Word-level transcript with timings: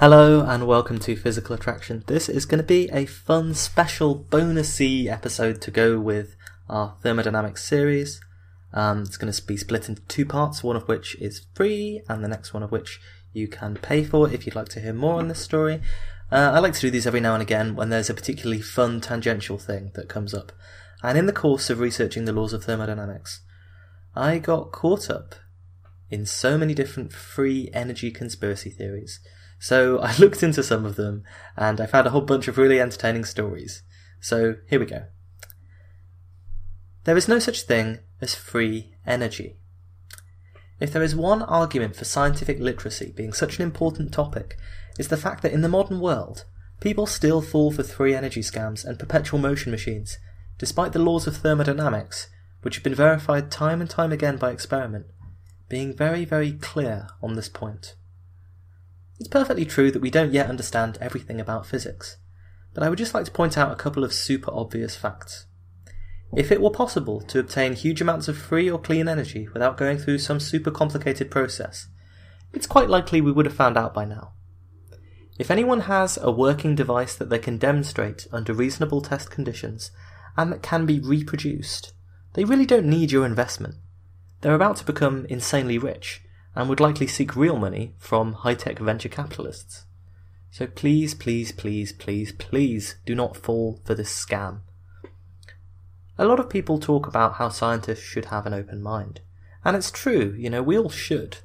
Hello 0.00 0.40
and 0.40 0.66
welcome 0.66 0.98
to 1.00 1.14
Physical 1.14 1.54
Attraction. 1.54 2.02
This 2.06 2.30
is 2.30 2.46
going 2.46 2.56
to 2.56 2.66
be 2.66 2.88
a 2.90 3.04
fun, 3.04 3.52
special, 3.52 4.24
bonusy 4.30 5.08
episode 5.08 5.60
to 5.60 5.70
go 5.70 6.00
with 6.00 6.36
our 6.70 6.96
thermodynamics 7.02 7.62
series. 7.62 8.18
Um, 8.72 9.02
it's 9.02 9.18
going 9.18 9.30
to 9.30 9.42
be 9.42 9.58
split 9.58 9.90
into 9.90 10.00
two 10.08 10.24
parts, 10.24 10.64
one 10.64 10.74
of 10.74 10.88
which 10.88 11.16
is 11.16 11.44
free, 11.52 12.00
and 12.08 12.24
the 12.24 12.28
next 12.28 12.54
one 12.54 12.62
of 12.62 12.72
which 12.72 12.98
you 13.34 13.46
can 13.46 13.74
pay 13.74 14.02
for 14.02 14.32
if 14.32 14.46
you'd 14.46 14.54
like 14.54 14.70
to 14.70 14.80
hear 14.80 14.94
more 14.94 15.18
on 15.18 15.28
this 15.28 15.40
story. 15.40 15.82
Uh, 16.32 16.50
I 16.54 16.60
like 16.60 16.72
to 16.72 16.80
do 16.80 16.90
these 16.90 17.06
every 17.06 17.20
now 17.20 17.34
and 17.34 17.42
again 17.42 17.76
when 17.76 17.90
there's 17.90 18.08
a 18.08 18.14
particularly 18.14 18.62
fun 18.62 19.02
tangential 19.02 19.58
thing 19.58 19.90
that 19.96 20.08
comes 20.08 20.32
up. 20.32 20.50
And 21.02 21.18
in 21.18 21.26
the 21.26 21.30
course 21.34 21.68
of 21.68 21.78
researching 21.78 22.24
the 22.24 22.32
laws 22.32 22.54
of 22.54 22.64
thermodynamics, 22.64 23.42
I 24.16 24.38
got 24.38 24.72
caught 24.72 25.10
up 25.10 25.34
in 26.08 26.24
so 26.24 26.56
many 26.56 26.72
different 26.72 27.12
free 27.12 27.68
energy 27.74 28.10
conspiracy 28.10 28.70
theories. 28.70 29.20
So 29.60 29.98
I 30.02 30.16
looked 30.16 30.42
into 30.42 30.64
some 30.64 30.84
of 30.84 30.96
them 30.96 31.22
and 31.56 31.80
I 31.80 31.86
found 31.86 32.08
a 32.08 32.10
whole 32.10 32.22
bunch 32.22 32.48
of 32.48 32.58
really 32.58 32.80
entertaining 32.80 33.24
stories. 33.24 33.84
So 34.18 34.56
here 34.68 34.80
we 34.80 34.86
go. 34.86 35.04
There 37.04 37.16
is 37.16 37.28
no 37.28 37.38
such 37.38 37.62
thing 37.62 38.00
as 38.20 38.34
free 38.34 38.94
energy. 39.06 39.56
If 40.80 40.92
there 40.92 41.02
is 41.02 41.14
one 41.14 41.42
argument 41.42 41.96
for 41.96 42.04
scientific 42.04 42.58
literacy 42.58 43.12
being 43.14 43.32
such 43.32 43.58
an 43.58 43.62
important 43.62 44.12
topic, 44.12 44.56
it's 44.98 45.08
the 45.08 45.16
fact 45.16 45.42
that 45.42 45.52
in 45.52 45.60
the 45.60 45.68
modern 45.68 46.00
world, 46.00 46.44
people 46.80 47.06
still 47.06 47.40
fall 47.42 47.70
for 47.70 47.82
free 47.82 48.14
energy 48.14 48.40
scams 48.40 48.84
and 48.84 48.98
perpetual 48.98 49.38
motion 49.38 49.70
machines, 49.70 50.18
despite 50.58 50.92
the 50.92 50.98
laws 50.98 51.26
of 51.26 51.36
thermodynamics, 51.36 52.28
which 52.62 52.76
have 52.76 52.84
been 52.84 52.94
verified 52.94 53.50
time 53.50 53.80
and 53.80 53.88
time 53.88 54.12
again 54.12 54.36
by 54.36 54.50
experiment, 54.50 55.06
being 55.68 55.96
very, 55.96 56.24
very 56.24 56.52
clear 56.52 57.08
on 57.22 57.34
this 57.34 57.48
point. 57.48 57.94
It's 59.20 59.28
perfectly 59.28 59.66
true 59.66 59.90
that 59.90 60.00
we 60.00 60.10
don't 60.10 60.32
yet 60.32 60.48
understand 60.48 60.96
everything 60.98 61.40
about 61.40 61.66
physics, 61.66 62.16
but 62.72 62.82
I 62.82 62.88
would 62.88 62.96
just 62.96 63.12
like 63.12 63.26
to 63.26 63.30
point 63.30 63.58
out 63.58 63.70
a 63.70 63.76
couple 63.76 64.02
of 64.02 64.14
super 64.14 64.50
obvious 64.50 64.96
facts. 64.96 65.44
If 66.34 66.50
it 66.50 66.62
were 66.62 66.70
possible 66.70 67.20
to 67.22 67.38
obtain 67.38 67.74
huge 67.74 68.00
amounts 68.00 68.28
of 68.28 68.38
free 68.38 68.70
or 68.70 68.80
clean 68.80 69.08
energy 69.08 69.46
without 69.52 69.76
going 69.76 69.98
through 69.98 70.20
some 70.20 70.40
super 70.40 70.70
complicated 70.70 71.30
process, 71.30 71.88
it's 72.54 72.66
quite 72.66 72.88
likely 72.88 73.20
we 73.20 73.30
would 73.30 73.44
have 73.44 73.54
found 73.54 73.76
out 73.76 73.92
by 73.92 74.06
now. 74.06 74.32
If 75.38 75.50
anyone 75.50 75.80
has 75.80 76.16
a 76.16 76.30
working 76.30 76.74
device 76.74 77.14
that 77.14 77.28
they 77.28 77.38
can 77.38 77.58
demonstrate 77.58 78.26
under 78.32 78.54
reasonable 78.54 79.02
test 79.02 79.30
conditions 79.30 79.90
and 80.38 80.50
that 80.50 80.62
can 80.62 80.86
be 80.86 80.98
reproduced, 80.98 81.92
they 82.32 82.44
really 82.44 82.66
don't 82.66 82.86
need 82.86 83.12
your 83.12 83.26
investment. 83.26 83.74
They're 84.40 84.54
about 84.54 84.76
to 84.76 84.86
become 84.86 85.26
insanely 85.28 85.76
rich 85.76 86.22
and 86.54 86.68
would 86.68 86.80
likely 86.80 87.06
seek 87.06 87.36
real 87.36 87.56
money 87.56 87.94
from 87.98 88.32
high 88.32 88.54
tech 88.54 88.78
venture 88.78 89.08
capitalists. 89.08 89.84
So 90.50 90.66
please, 90.66 91.14
please, 91.14 91.52
please, 91.52 91.92
please, 91.92 92.32
please 92.32 92.96
do 93.06 93.14
not 93.14 93.36
fall 93.36 93.80
for 93.84 93.94
this 93.94 94.12
scam. 94.12 94.60
A 96.18 96.26
lot 96.26 96.40
of 96.40 96.50
people 96.50 96.78
talk 96.78 97.06
about 97.06 97.34
how 97.34 97.48
scientists 97.48 98.02
should 98.02 98.26
have 98.26 98.46
an 98.46 98.52
open 98.52 98.82
mind. 98.82 99.20
And 99.64 99.76
it's 99.76 99.90
true, 99.90 100.34
you 100.36 100.50
know, 100.50 100.62
we 100.62 100.76
all 100.76 100.90
should. 100.90 101.38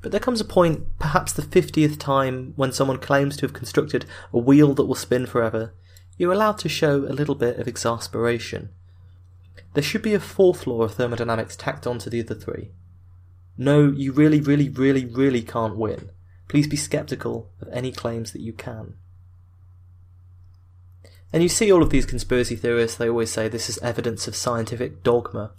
But 0.00 0.12
there 0.12 0.20
comes 0.20 0.40
a 0.40 0.44
point, 0.44 0.98
perhaps 0.98 1.32
the 1.32 1.42
50th 1.42 1.98
time, 1.98 2.52
when 2.56 2.72
someone 2.72 2.98
claims 2.98 3.36
to 3.36 3.46
have 3.46 3.52
constructed 3.52 4.06
a 4.32 4.38
wheel 4.38 4.74
that 4.74 4.86
will 4.86 4.94
spin 4.94 5.26
forever, 5.26 5.74
you're 6.16 6.32
allowed 6.32 6.58
to 6.58 6.68
show 6.68 7.04
a 7.04 7.14
little 7.14 7.34
bit 7.34 7.58
of 7.58 7.68
exasperation. 7.68 8.70
There 9.74 9.82
should 9.82 10.02
be 10.02 10.14
a 10.14 10.20
fourth 10.20 10.66
law 10.66 10.82
of 10.82 10.94
thermodynamics 10.94 11.56
tacked 11.56 11.86
onto 11.86 12.10
the 12.10 12.20
other 12.20 12.34
three. 12.34 12.72
No, 13.60 13.90
you 13.90 14.12
really, 14.12 14.40
really, 14.40 14.68
really, 14.68 15.04
really 15.04 15.42
can't 15.42 15.76
win. 15.76 16.10
Please 16.46 16.68
be 16.68 16.76
skeptical 16.76 17.50
of 17.60 17.68
any 17.72 17.90
claims 17.90 18.32
that 18.32 18.40
you 18.40 18.52
can. 18.52 18.94
And 21.32 21.42
you 21.42 21.48
see 21.48 21.70
all 21.70 21.82
of 21.82 21.90
these 21.90 22.06
conspiracy 22.06 22.54
theorists, 22.54 22.96
they 22.96 23.08
always 23.08 23.32
say 23.32 23.48
this 23.48 23.68
is 23.68 23.76
evidence 23.78 24.28
of 24.28 24.36
scientific 24.36 25.02
dogma. 25.02 25.50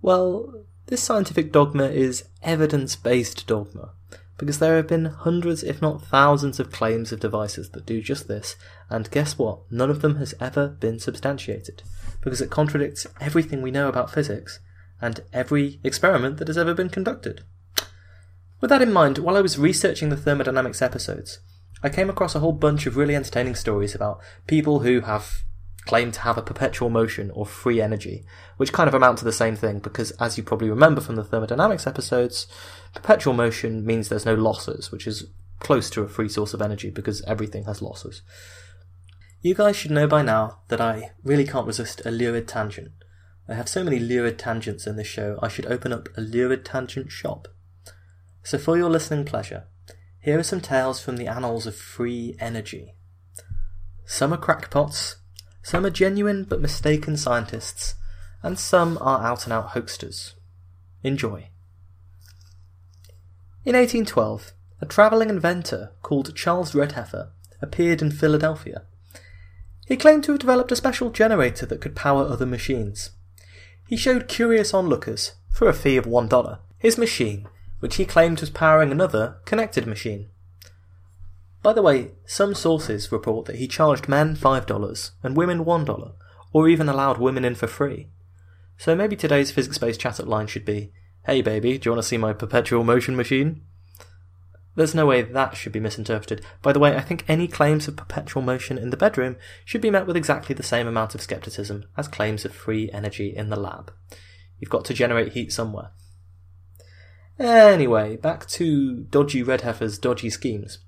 Well, 0.00 0.64
this 0.86 1.02
scientific 1.02 1.50
dogma 1.50 1.86
is 1.88 2.24
evidence 2.42 2.94
based 2.94 3.46
dogma, 3.48 3.90
because 4.38 4.60
there 4.60 4.76
have 4.76 4.86
been 4.86 5.06
hundreds, 5.06 5.64
if 5.64 5.82
not 5.82 6.02
thousands, 6.02 6.60
of 6.60 6.70
claims 6.70 7.10
of 7.10 7.20
devices 7.20 7.70
that 7.70 7.84
do 7.84 8.00
just 8.00 8.28
this, 8.28 8.54
and 8.88 9.10
guess 9.10 9.36
what? 9.36 9.58
None 9.70 9.90
of 9.90 10.02
them 10.02 10.16
has 10.16 10.34
ever 10.40 10.68
been 10.68 10.98
substantiated, 11.00 11.82
because 12.22 12.40
it 12.40 12.50
contradicts 12.50 13.06
everything 13.20 13.60
we 13.60 13.70
know 13.70 13.88
about 13.88 14.10
physics 14.10 14.60
and 15.00 15.20
every 15.32 15.80
experiment 15.82 16.38
that 16.38 16.48
has 16.48 16.58
ever 16.58 16.74
been 16.74 16.88
conducted. 16.88 17.42
With 18.60 18.70
that 18.70 18.82
in 18.82 18.92
mind, 18.92 19.18
while 19.18 19.36
I 19.36 19.42
was 19.42 19.58
researching 19.58 20.08
the 20.08 20.16
thermodynamics 20.16 20.80
episodes, 20.80 21.40
I 21.82 21.90
came 21.90 22.08
across 22.08 22.34
a 22.34 22.40
whole 22.40 22.52
bunch 22.52 22.86
of 22.86 22.96
really 22.96 23.14
entertaining 23.14 23.54
stories 23.54 23.94
about 23.94 24.20
people 24.46 24.80
who 24.80 25.02
have 25.02 25.44
claimed 25.84 26.14
to 26.14 26.20
have 26.20 26.38
a 26.38 26.42
perpetual 26.42 26.88
motion 26.88 27.30
or 27.32 27.44
free 27.44 27.80
energy, 27.80 28.24
which 28.56 28.72
kind 28.72 28.88
of 28.88 28.94
amount 28.94 29.18
to 29.18 29.24
the 29.24 29.32
same 29.32 29.56
thing 29.56 29.80
because, 29.80 30.10
as 30.12 30.38
you 30.38 30.42
probably 30.42 30.70
remember 30.70 31.00
from 31.00 31.16
the 31.16 31.24
thermodynamics 31.24 31.86
episodes, 31.86 32.46
perpetual 32.94 33.34
motion 33.34 33.84
means 33.84 34.08
there's 34.08 34.24
no 34.24 34.34
losses, 34.34 34.90
which 34.90 35.06
is 35.06 35.26
close 35.60 35.90
to 35.90 36.02
a 36.02 36.08
free 36.08 36.28
source 36.28 36.54
of 36.54 36.62
energy 36.62 36.90
because 36.90 37.22
everything 37.22 37.64
has 37.64 37.82
losses. 37.82 38.22
You 39.42 39.54
guys 39.54 39.76
should 39.76 39.90
know 39.90 40.06
by 40.06 40.22
now 40.22 40.60
that 40.68 40.80
I 40.80 41.12
really 41.22 41.46
can't 41.46 41.66
resist 41.66 42.00
a 42.06 42.10
lurid 42.10 42.48
tangent. 42.48 42.92
I 43.48 43.54
have 43.54 43.68
so 43.68 43.84
many 43.84 43.98
lurid 43.98 44.38
tangents 44.38 44.86
in 44.86 44.96
this 44.96 45.06
show, 45.06 45.38
I 45.42 45.48
should 45.48 45.66
open 45.66 45.92
up 45.92 46.08
a 46.16 46.22
lurid 46.22 46.64
tangent 46.64 47.12
shop. 47.12 47.48
So, 48.42 48.58
for 48.58 48.76
your 48.76 48.88
listening 48.88 49.24
pleasure, 49.24 49.64
here 50.20 50.38
are 50.38 50.42
some 50.42 50.62
tales 50.62 51.02
from 51.02 51.18
the 51.18 51.26
annals 51.26 51.66
of 51.66 51.76
free 51.76 52.36
energy. 52.40 52.94
Some 54.06 54.32
are 54.32 54.38
crackpots, 54.38 55.16
some 55.62 55.84
are 55.84 55.90
genuine 55.90 56.44
but 56.44 56.60
mistaken 56.60 57.16
scientists, 57.16 57.94
and 58.42 58.58
some 58.58 58.96
are 59.00 59.22
out 59.22 59.44
and 59.44 59.52
out 59.52 59.70
hoaxsters. 59.70 60.32
Enjoy. 61.02 61.50
In 63.64 63.74
1812, 63.74 64.52
a 64.80 64.86
travelling 64.86 65.30
inventor 65.30 65.92
called 66.02 66.34
Charles 66.34 66.72
Redheffer 66.72 67.30
appeared 67.60 68.02
in 68.02 68.10
Philadelphia. 68.10 68.82
He 69.86 69.96
claimed 69.96 70.24
to 70.24 70.32
have 70.32 70.40
developed 70.40 70.72
a 70.72 70.76
special 70.76 71.10
generator 71.10 71.66
that 71.66 71.80
could 71.80 71.96
power 71.96 72.26
other 72.26 72.46
machines. 72.46 73.10
He 73.86 73.96
showed 73.96 74.28
curious 74.28 74.72
onlookers, 74.72 75.32
for 75.50 75.68
a 75.68 75.74
fee 75.74 75.96
of 75.96 76.06
one 76.06 76.28
dollar, 76.28 76.58
his 76.78 76.98
machine 76.98 77.46
which 77.84 77.96
he 77.96 78.06
claimed 78.06 78.40
was 78.40 78.48
powering 78.48 78.90
another 78.90 79.36
connected 79.44 79.86
machine. 79.86 80.26
By 81.62 81.74
the 81.74 81.82
way, 81.82 82.12
some 82.24 82.54
sources 82.54 83.12
report 83.12 83.44
that 83.44 83.56
he 83.56 83.68
charged 83.68 84.08
men 84.08 84.36
$5 84.36 85.10
and 85.22 85.36
women 85.36 85.66
$1, 85.66 86.12
or 86.54 86.66
even 86.66 86.88
allowed 86.88 87.18
women 87.18 87.44
in 87.44 87.54
for 87.54 87.66
free. 87.66 88.08
So 88.78 88.94
maybe 88.94 89.16
today's 89.16 89.50
physics 89.50 89.76
based 89.76 90.00
chat 90.00 90.18
up 90.18 90.26
line 90.26 90.46
should 90.46 90.64
be 90.64 90.92
Hey 91.26 91.42
baby, 91.42 91.76
do 91.76 91.86
you 91.86 91.92
want 91.92 92.02
to 92.02 92.08
see 92.08 92.16
my 92.16 92.32
perpetual 92.32 92.84
motion 92.84 93.16
machine? 93.16 93.60
There's 94.76 94.94
no 94.94 95.06
way 95.06 95.22
that 95.22 95.56
should 95.56 95.72
be 95.72 95.80
misinterpreted. 95.80 96.44
By 96.60 96.72
the 96.72 96.80
way, 96.80 96.96
I 96.96 97.00
think 97.00 97.24
any 97.28 97.46
claims 97.46 97.86
of 97.86 97.96
perpetual 97.96 98.42
motion 98.42 98.76
in 98.76 98.90
the 98.90 98.96
bedroom 98.96 99.36
should 99.64 99.80
be 99.80 99.90
met 99.90 100.06
with 100.06 100.16
exactly 100.16 100.54
the 100.54 100.64
same 100.64 100.88
amount 100.88 101.14
of 101.14 101.22
skepticism 101.22 101.84
as 101.96 102.08
claims 102.08 102.44
of 102.44 102.54
free 102.54 102.90
energy 102.92 103.34
in 103.34 103.50
the 103.50 103.60
lab. 103.60 103.92
You've 104.58 104.70
got 104.70 104.84
to 104.86 104.94
generate 104.94 105.32
heat 105.34 105.52
somewhere. 105.52 105.90
Anyway, 107.38 108.16
back 108.16 108.46
to 108.46 109.04
Dodgy 109.10 109.42
Redheffer's 109.42 109.98
dodgy 109.98 110.30
schemes. 110.30 110.78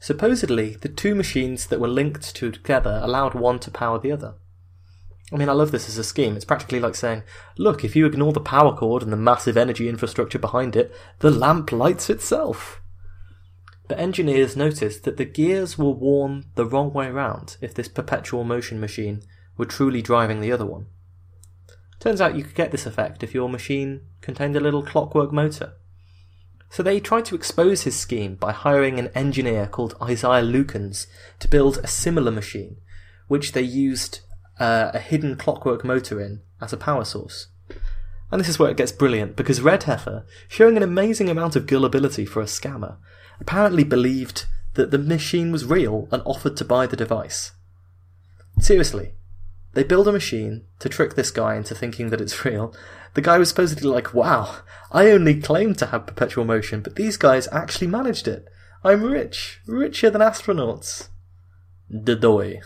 Supposedly, 0.00 0.76
the 0.76 0.88
two 0.88 1.14
machines 1.14 1.66
that 1.66 1.80
were 1.80 1.88
linked 1.88 2.34
together 2.34 3.00
allowed 3.02 3.34
one 3.34 3.58
to 3.60 3.70
power 3.70 3.98
the 3.98 4.12
other. 4.12 4.34
I 5.32 5.36
mean, 5.36 5.48
I 5.48 5.52
love 5.52 5.72
this 5.72 5.88
as 5.88 5.98
a 5.98 6.04
scheme. 6.04 6.36
It's 6.36 6.44
practically 6.44 6.80
like 6.80 6.94
saying, 6.94 7.22
look, 7.58 7.84
if 7.84 7.94
you 7.94 8.06
ignore 8.06 8.32
the 8.32 8.40
power 8.40 8.74
cord 8.74 9.02
and 9.02 9.12
the 9.12 9.16
massive 9.16 9.56
energy 9.56 9.88
infrastructure 9.88 10.38
behind 10.38 10.74
it, 10.74 10.94
the 11.18 11.30
lamp 11.30 11.70
lights 11.70 12.08
itself. 12.08 12.80
But 13.88 13.98
engineers 13.98 14.56
noticed 14.56 15.04
that 15.04 15.16
the 15.16 15.24
gears 15.24 15.78
were 15.78 15.90
worn 15.90 16.44
the 16.54 16.66
wrong 16.66 16.92
way 16.92 17.10
round 17.10 17.56
if 17.62 17.72
this 17.72 17.88
perpetual 17.88 18.44
motion 18.44 18.78
machine 18.78 19.22
were 19.56 19.64
truly 19.64 20.02
driving 20.02 20.40
the 20.40 20.52
other 20.52 20.66
one. 20.66 20.86
Turns 21.98 22.20
out 22.20 22.36
you 22.36 22.44
could 22.44 22.54
get 22.54 22.70
this 22.70 22.86
effect 22.86 23.22
if 23.22 23.34
your 23.34 23.48
machine 23.48 24.02
contained 24.20 24.56
a 24.56 24.60
little 24.60 24.84
clockwork 24.84 25.32
motor. 25.32 25.72
So 26.70 26.82
they 26.82 27.00
tried 27.00 27.24
to 27.26 27.34
expose 27.34 27.82
his 27.82 27.96
scheme 27.96 28.34
by 28.34 28.52
hiring 28.52 28.98
an 28.98 29.08
engineer 29.14 29.66
called 29.66 29.96
Isaiah 30.02 30.42
Lukens 30.42 31.06
to 31.40 31.48
build 31.48 31.78
a 31.78 31.86
similar 31.86 32.30
machine, 32.30 32.76
which 33.26 33.52
they 33.52 33.62
used 33.62 34.20
uh, 34.60 34.90
a 34.92 34.98
hidden 34.98 35.36
clockwork 35.36 35.82
motor 35.82 36.20
in 36.20 36.42
as 36.60 36.74
a 36.74 36.76
power 36.76 37.04
source. 37.04 37.48
And 38.30 38.38
this 38.38 38.48
is 38.48 38.58
where 38.58 38.70
it 38.70 38.76
gets 38.76 38.92
brilliant 38.92 39.34
because 39.34 39.60
Redheffer, 39.60 40.24
showing 40.46 40.76
an 40.76 40.82
amazing 40.82 41.30
amount 41.30 41.56
of 41.56 41.66
gullibility 41.66 42.26
for 42.26 42.42
a 42.42 42.46
scammer, 42.46 42.98
apparently 43.40 43.84
believed 43.84 44.46
that 44.74 44.90
the 44.90 44.98
machine 44.98 45.50
was 45.50 45.64
real 45.64 46.08
and 46.10 46.22
offered 46.24 46.56
to 46.56 46.64
buy 46.64 46.86
the 46.86 46.96
device. 46.96 47.52
Seriously, 48.60 49.14
they 49.74 49.84
build 49.84 50.08
a 50.08 50.12
machine 50.12 50.64
to 50.78 50.88
trick 50.88 51.14
this 51.14 51.30
guy 51.30 51.56
into 51.56 51.74
thinking 51.74 52.10
that 52.10 52.20
it's 52.20 52.44
real. 52.44 52.74
The 53.14 53.20
guy 53.20 53.38
was 53.38 53.48
supposedly 53.48 53.88
like, 53.88 54.14
wow, 54.14 54.58
I 54.90 55.10
only 55.10 55.40
claimed 55.40 55.78
to 55.78 55.86
have 55.86 56.06
perpetual 56.06 56.44
motion, 56.44 56.80
but 56.80 56.96
these 56.96 57.16
guys 57.16 57.48
actually 57.52 57.86
managed 57.86 58.28
it. 58.28 58.46
I'm 58.84 59.02
rich, 59.02 59.60
richer 59.66 60.10
than 60.10 60.20
astronauts. 60.20 61.08
Dodoy. 61.92 62.60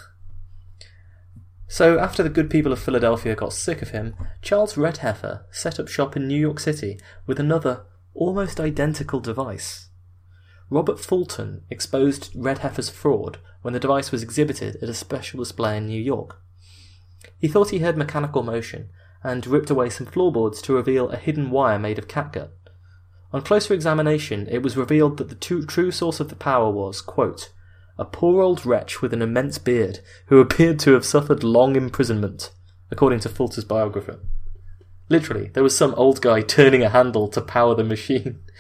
So, 1.69 1.99
after 1.99 2.23
the 2.23 2.29
good 2.29 2.51
people 2.51 2.73
of 2.73 2.79
Philadelphia 2.79 3.35
got 3.35 3.55
sick 3.55 3.81
of 3.81 3.91
him, 3.91 4.15
Charles 4.43 4.75
Redheffer 4.75 5.45
set 5.51 5.81
up 5.81 5.89
shop 5.89 6.17
in 6.17 6.29
New 6.29 6.39
York 6.39 6.61
City 6.61 7.01
with 7.27 7.41
another, 7.41 7.87
almost 8.13 8.61
identical 8.61 9.21
device. 9.21 9.89
Robert 10.71 10.99
Fulton 10.99 11.63
exposed 11.71 12.33
Redheffer's 12.35 12.91
fraud 12.91 13.39
when 13.63 13.75
the 13.75 13.81
device 13.81 14.11
was 14.11 14.23
exhibited 14.23 14.77
at 14.83 14.89
a 14.89 14.95
special 14.95 15.41
display 15.41 15.77
in 15.77 15.87
New 15.87 16.01
York. 16.01 16.41
He 17.39 17.49
thought 17.49 17.71
he 17.71 17.81
heard 17.81 17.97
mechanical 17.97 18.43
motion 18.43 18.89
and 19.23 19.47
ripped 19.47 19.71
away 19.71 19.91
some 19.91 20.07
floorboards 20.07 20.61
to 20.63 20.75
reveal 20.75 21.11
a 21.11 21.17
hidden 21.17 21.51
wire 21.51 21.79
made 21.79 21.99
of 21.99 22.09
catgut. 22.09 22.51
On 23.33 23.43
closer 23.43 23.73
examination, 23.73 24.47
it 24.51 24.63
was 24.63 24.77
revealed 24.77 25.17
that 25.17 25.29
the 25.29 25.63
true 25.65 25.91
source 25.91 26.21
of 26.21 26.29
the 26.29 26.37
power 26.37 26.71
was, 26.71 27.01
quote, 27.01 27.53
a 27.99 28.05
poor 28.05 28.43
old 28.43 28.67
wretch 28.67 29.01
with 29.01 29.13
an 29.13 29.23
immense 29.23 29.59
beard 29.59 30.01
who 30.27 30.41
appeared 30.41 30.79
to 30.81 30.93
have 30.93 31.05
suffered 31.05 31.45
long 31.45 31.77
imprisonment, 31.77 32.51
according 32.91 33.21
to 33.21 33.29
Fulton's 33.29 33.65
biographer. 33.65 34.19
Literally, 35.09 35.51
there 35.53 35.63
was 35.63 35.77
some 35.77 35.95
old 35.95 36.21
guy 36.21 36.41
turning 36.41 36.83
a 36.83 36.89
handle 36.89 37.29
to 37.29 37.41
power 37.41 37.75
the 37.75 37.85
machine. 37.85 38.41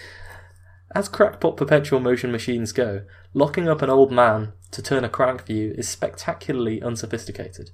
As 0.94 1.08
crackpot 1.08 1.56
perpetual 1.56 2.00
motion 2.00 2.30
machines 2.30 2.72
go, 2.72 3.02
locking 3.32 3.66
up 3.66 3.80
an 3.80 3.88
old 3.88 4.12
man 4.12 4.52
to 4.72 4.82
turn 4.82 5.04
a 5.04 5.08
crank 5.08 5.46
for 5.46 5.52
you 5.52 5.72
is 5.72 5.88
spectacularly 5.88 6.82
unsophisticated. 6.82 7.70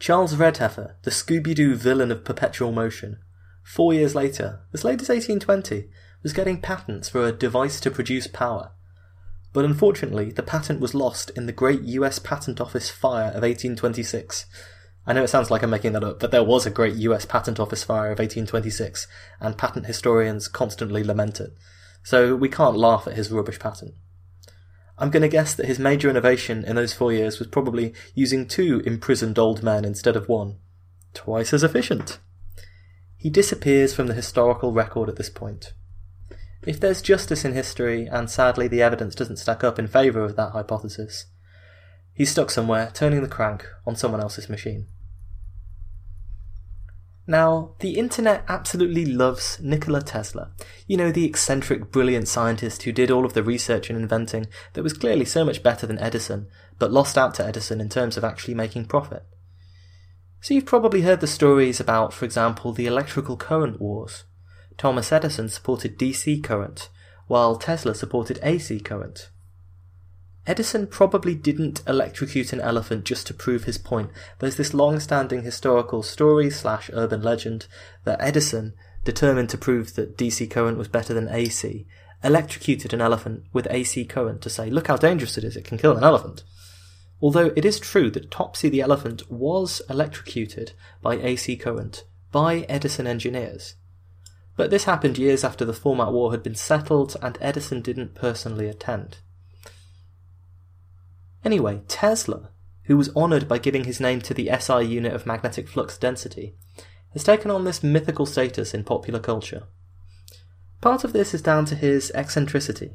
Charles 0.00 0.34
Redheffer, 0.34 0.94
the 1.02 1.12
Scooby 1.12 1.54
Doo 1.54 1.76
villain 1.76 2.10
of 2.10 2.24
perpetual 2.24 2.72
motion, 2.72 3.18
four 3.62 3.94
years 3.94 4.16
later, 4.16 4.60
as 4.72 4.82
late 4.82 5.00
as 5.00 5.08
1820, 5.08 5.88
was 6.24 6.32
getting 6.32 6.60
patents 6.60 7.08
for 7.08 7.24
a 7.24 7.32
device 7.32 7.78
to 7.80 7.90
produce 7.90 8.26
power. 8.26 8.72
But 9.52 9.64
unfortunately, 9.64 10.32
the 10.32 10.42
patent 10.42 10.80
was 10.80 10.94
lost 10.94 11.30
in 11.30 11.46
the 11.46 11.52
Great 11.52 11.82
US 11.82 12.18
Patent 12.18 12.60
Office 12.60 12.90
fire 12.90 13.28
of 13.28 13.42
1826. 13.42 14.46
I 15.06 15.12
know 15.12 15.24
it 15.24 15.28
sounds 15.28 15.50
like 15.50 15.62
I'm 15.62 15.70
making 15.70 15.92
that 15.92 16.04
up, 16.04 16.20
but 16.20 16.30
there 16.30 16.44
was 16.44 16.64
a 16.64 16.70
Great 16.70 16.94
US 16.94 17.24
Patent 17.24 17.58
Office 17.58 17.82
fire 17.82 18.12
of 18.12 18.18
1826, 18.18 19.08
and 19.40 19.58
patent 19.58 19.86
historians 19.86 20.46
constantly 20.46 21.02
lament 21.02 21.40
it. 21.40 21.54
So 22.04 22.36
we 22.36 22.48
can't 22.48 22.76
laugh 22.76 23.06
at 23.06 23.14
his 23.14 23.30
rubbish 23.30 23.58
patent. 23.58 23.94
I'm 24.98 25.10
going 25.10 25.22
to 25.22 25.28
guess 25.28 25.54
that 25.54 25.66
his 25.66 25.80
major 25.80 26.08
innovation 26.08 26.64
in 26.64 26.76
those 26.76 26.92
four 26.92 27.12
years 27.12 27.38
was 27.38 27.48
probably 27.48 27.92
using 28.14 28.46
two 28.46 28.82
imprisoned 28.86 29.38
old 29.38 29.62
men 29.62 29.84
instead 29.84 30.14
of 30.14 30.28
one. 30.28 30.58
Twice 31.14 31.52
as 31.52 31.64
efficient. 31.64 32.18
He 33.16 33.30
disappears 33.30 33.94
from 33.94 34.06
the 34.06 34.14
historical 34.14 34.72
record 34.72 35.08
at 35.08 35.16
this 35.16 35.30
point. 35.30 35.72
If 36.64 36.78
there's 36.78 37.02
justice 37.02 37.44
in 37.44 37.54
history, 37.54 38.06
and 38.06 38.30
sadly 38.30 38.68
the 38.68 38.82
evidence 38.82 39.16
doesn't 39.16 39.38
stack 39.38 39.64
up 39.64 39.78
in 39.78 39.88
favour 39.88 40.22
of 40.22 40.36
that 40.36 40.52
hypothesis, 40.52 41.26
he's 42.14 42.30
stuck 42.30 42.50
somewhere, 42.50 42.90
turning 42.94 43.22
the 43.22 43.28
crank 43.28 43.66
on 43.86 43.96
someone 43.96 44.20
else's 44.20 44.48
machine. 44.48 44.86
Now, 47.26 47.76
the 47.78 47.98
internet 47.98 48.44
absolutely 48.48 49.06
loves 49.06 49.58
Nikola 49.60 50.02
Tesla. 50.02 50.50
You 50.88 50.96
know, 50.96 51.12
the 51.12 51.24
eccentric, 51.24 51.92
brilliant 51.92 52.26
scientist 52.26 52.82
who 52.82 52.92
did 52.92 53.10
all 53.10 53.24
of 53.24 53.34
the 53.34 53.44
research 53.44 53.88
and 53.88 53.98
inventing 53.98 54.48
that 54.72 54.82
was 54.82 54.92
clearly 54.92 55.24
so 55.24 55.44
much 55.44 55.62
better 55.62 55.86
than 55.86 56.00
Edison, 56.00 56.48
but 56.78 56.90
lost 56.92 57.16
out 57.16 57.34
to 57.34 57.46
Edison 57.46 57.80
in 57.80 57.88
terms 57.88 58.16
of 58.16 58.24
actually 58.24 58.54
making 58.54 58.86
profit. 58.86 59.24
So 60.40 60.54
you've 60.54 60.66
probably 60.66 61.02
heard 61.02 61.20
the 61.20 61.28
stories 61.28 61.78
about, 61.78 62.12
for 62.12 62.24
example, 62.24 62.72
the 62.72 62.86
electrical 62.86 63.36
current 63.36 63.80
wars. 63.80 64.24
Thomas 64.76 65.12
Edison 65.12 65.48
supported 65.48 65.96
DC 65.98 66.42
current, 66.42 66.88
while 67.28 67.56
Tesla 67.56 67.94
supported 67.94 68.40
AC 68.42 68.80
current. 68.80 69.30
Edison 70.46 70.88
probably 70.88 71.36
didn't 71.36 71.82
electrocute 71.86 72.52
an 72.52 72.60
elephant 72.60 73.04
just 73.04 73.28
to 73.28 73.34
prove 73.34 73.64
his 73.64 73.78
point. 73.78 74.10
There's 74.40 74.56
this 74.56 74.74
long-standing 74.74 75.42
historical 75.42 76.02
story 76.02 76.50
slash 76.50 76.90
urban 76.92 77.22
legend 77.22 77.66
that 78.04 78.20
Edison, 78.20 78.74
determined 79.04 79.50
to 79.50 79.58
prove 79.58 79.94
that 79.94 80.16
DC 80.16 80.50
current 80.50 80.78
was 80.78 80.88
better 80.88 81.14
than 81.14 81.28
AC, 81.28 81.86
electrocuted 82.24 82.92
an 82.92 83.00
elephant 83.00 83.44
with 83.52 83.68
AC 83.70 84.04
current 84.04 84.40
to 84.42 84.50
say, 84.50 84.68
look 84.68 84.88
how 84.88 84.96
dangerous 84.96 85.38
it 85.38 85.44
is, 85.44 85.56
it 85.56 85.64
can 85.64 85.78
kill 85.78 85.96
an 85.96 86.04
elephant. 86.04 86.42
Although 87.20 87.52
it 87.54 87.64
is 87.64 87.78
true 87.78 88.10
that 88.10 88.30
Topsy 88.32 88.68
the 88.68 88.80
elephant 88.80 89.30
was 89.30 89.80
electrocuted 89.88 90.72
by 91.00 91.14
AC 91.14 91.56
current 91.56 92.04
by 92.32 92.60
Edison 92.68 93.06
engineers. 93.06 93.76
But 94.56 94.70
this 94.70 94.84
happened 94.84 95.18
years 95.18 95.44
after 95.44 95.64
the 95.64 95.72
format 95.72 96.12
war 96.12 96.32
had 96.32 96.42
been 96.42 96.54
settled 96.54 97.16
and 97.22 97.38
Edison 97.40 97.80
didn't 97.80 98.14
personally 98.14 98.66
attend. 98.66 99.18
Anyway, 101.44 101.82
Tesla, 101.88 102.50
who 102.84 102.96
was 102.96 103.14
honoured 103.16 103.48
by 103.48 103.58
giving 103.58 103.84
his 103.84 104.00
name 104.00 104.20
to 104.20 104.34
the 104.34 104.50
SI 104.58 104.82
unit 104.82 105.12
of 105.12 105.26
magnetic 105.26 105.68
flux 105.68 105.98
density, 105.98 106.54
has 107.12 107.24
taken 107.24 107.50
on 107.50 107.64
this 107.64 107.82
mythical 107.82 108.26
status 108.26 108.74
in 108.74 108.84
popular 108.84 109.20
culture. 109.20 109.64
Part 110.80 111.04
of 111.04 111.12
this 111.12 111.34
is 111.34 111.42
down 111.42 111.64
to 111.66 111.74
his 111.74 112.10
eccentricity. 112.14 112.92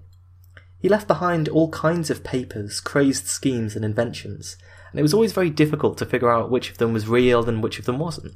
He 0.80 0.90
left 0.90 1.08
behind 1.08 1.50
all 1.50 1.72
kinds 1.72 2.10
of 2.10 2.24
papers, 2.24 2.80
crazed 2.80 3.28
schemes, 3.28 3.76
and 3.76 3.84
inventions, 3.84 4.58
and 4.92 5.00
it 5.00 5.04
was 5.04 5.14
always 5.14 5.34
very 5.34 5.50
difficult 5.50 5.98
to 5.98 6.06
figure 6.06 6.30
out 6.30 6.52
which 6.52 6.70
of 6.70 6.78
them 6.78 6.94
was 6.94 7.08
real 7.08 7.48
and 7.48 7.64
which 7.64 7.80
of 7.80 7.86
them 7.86 7.98
wasn't. 7.98 8.34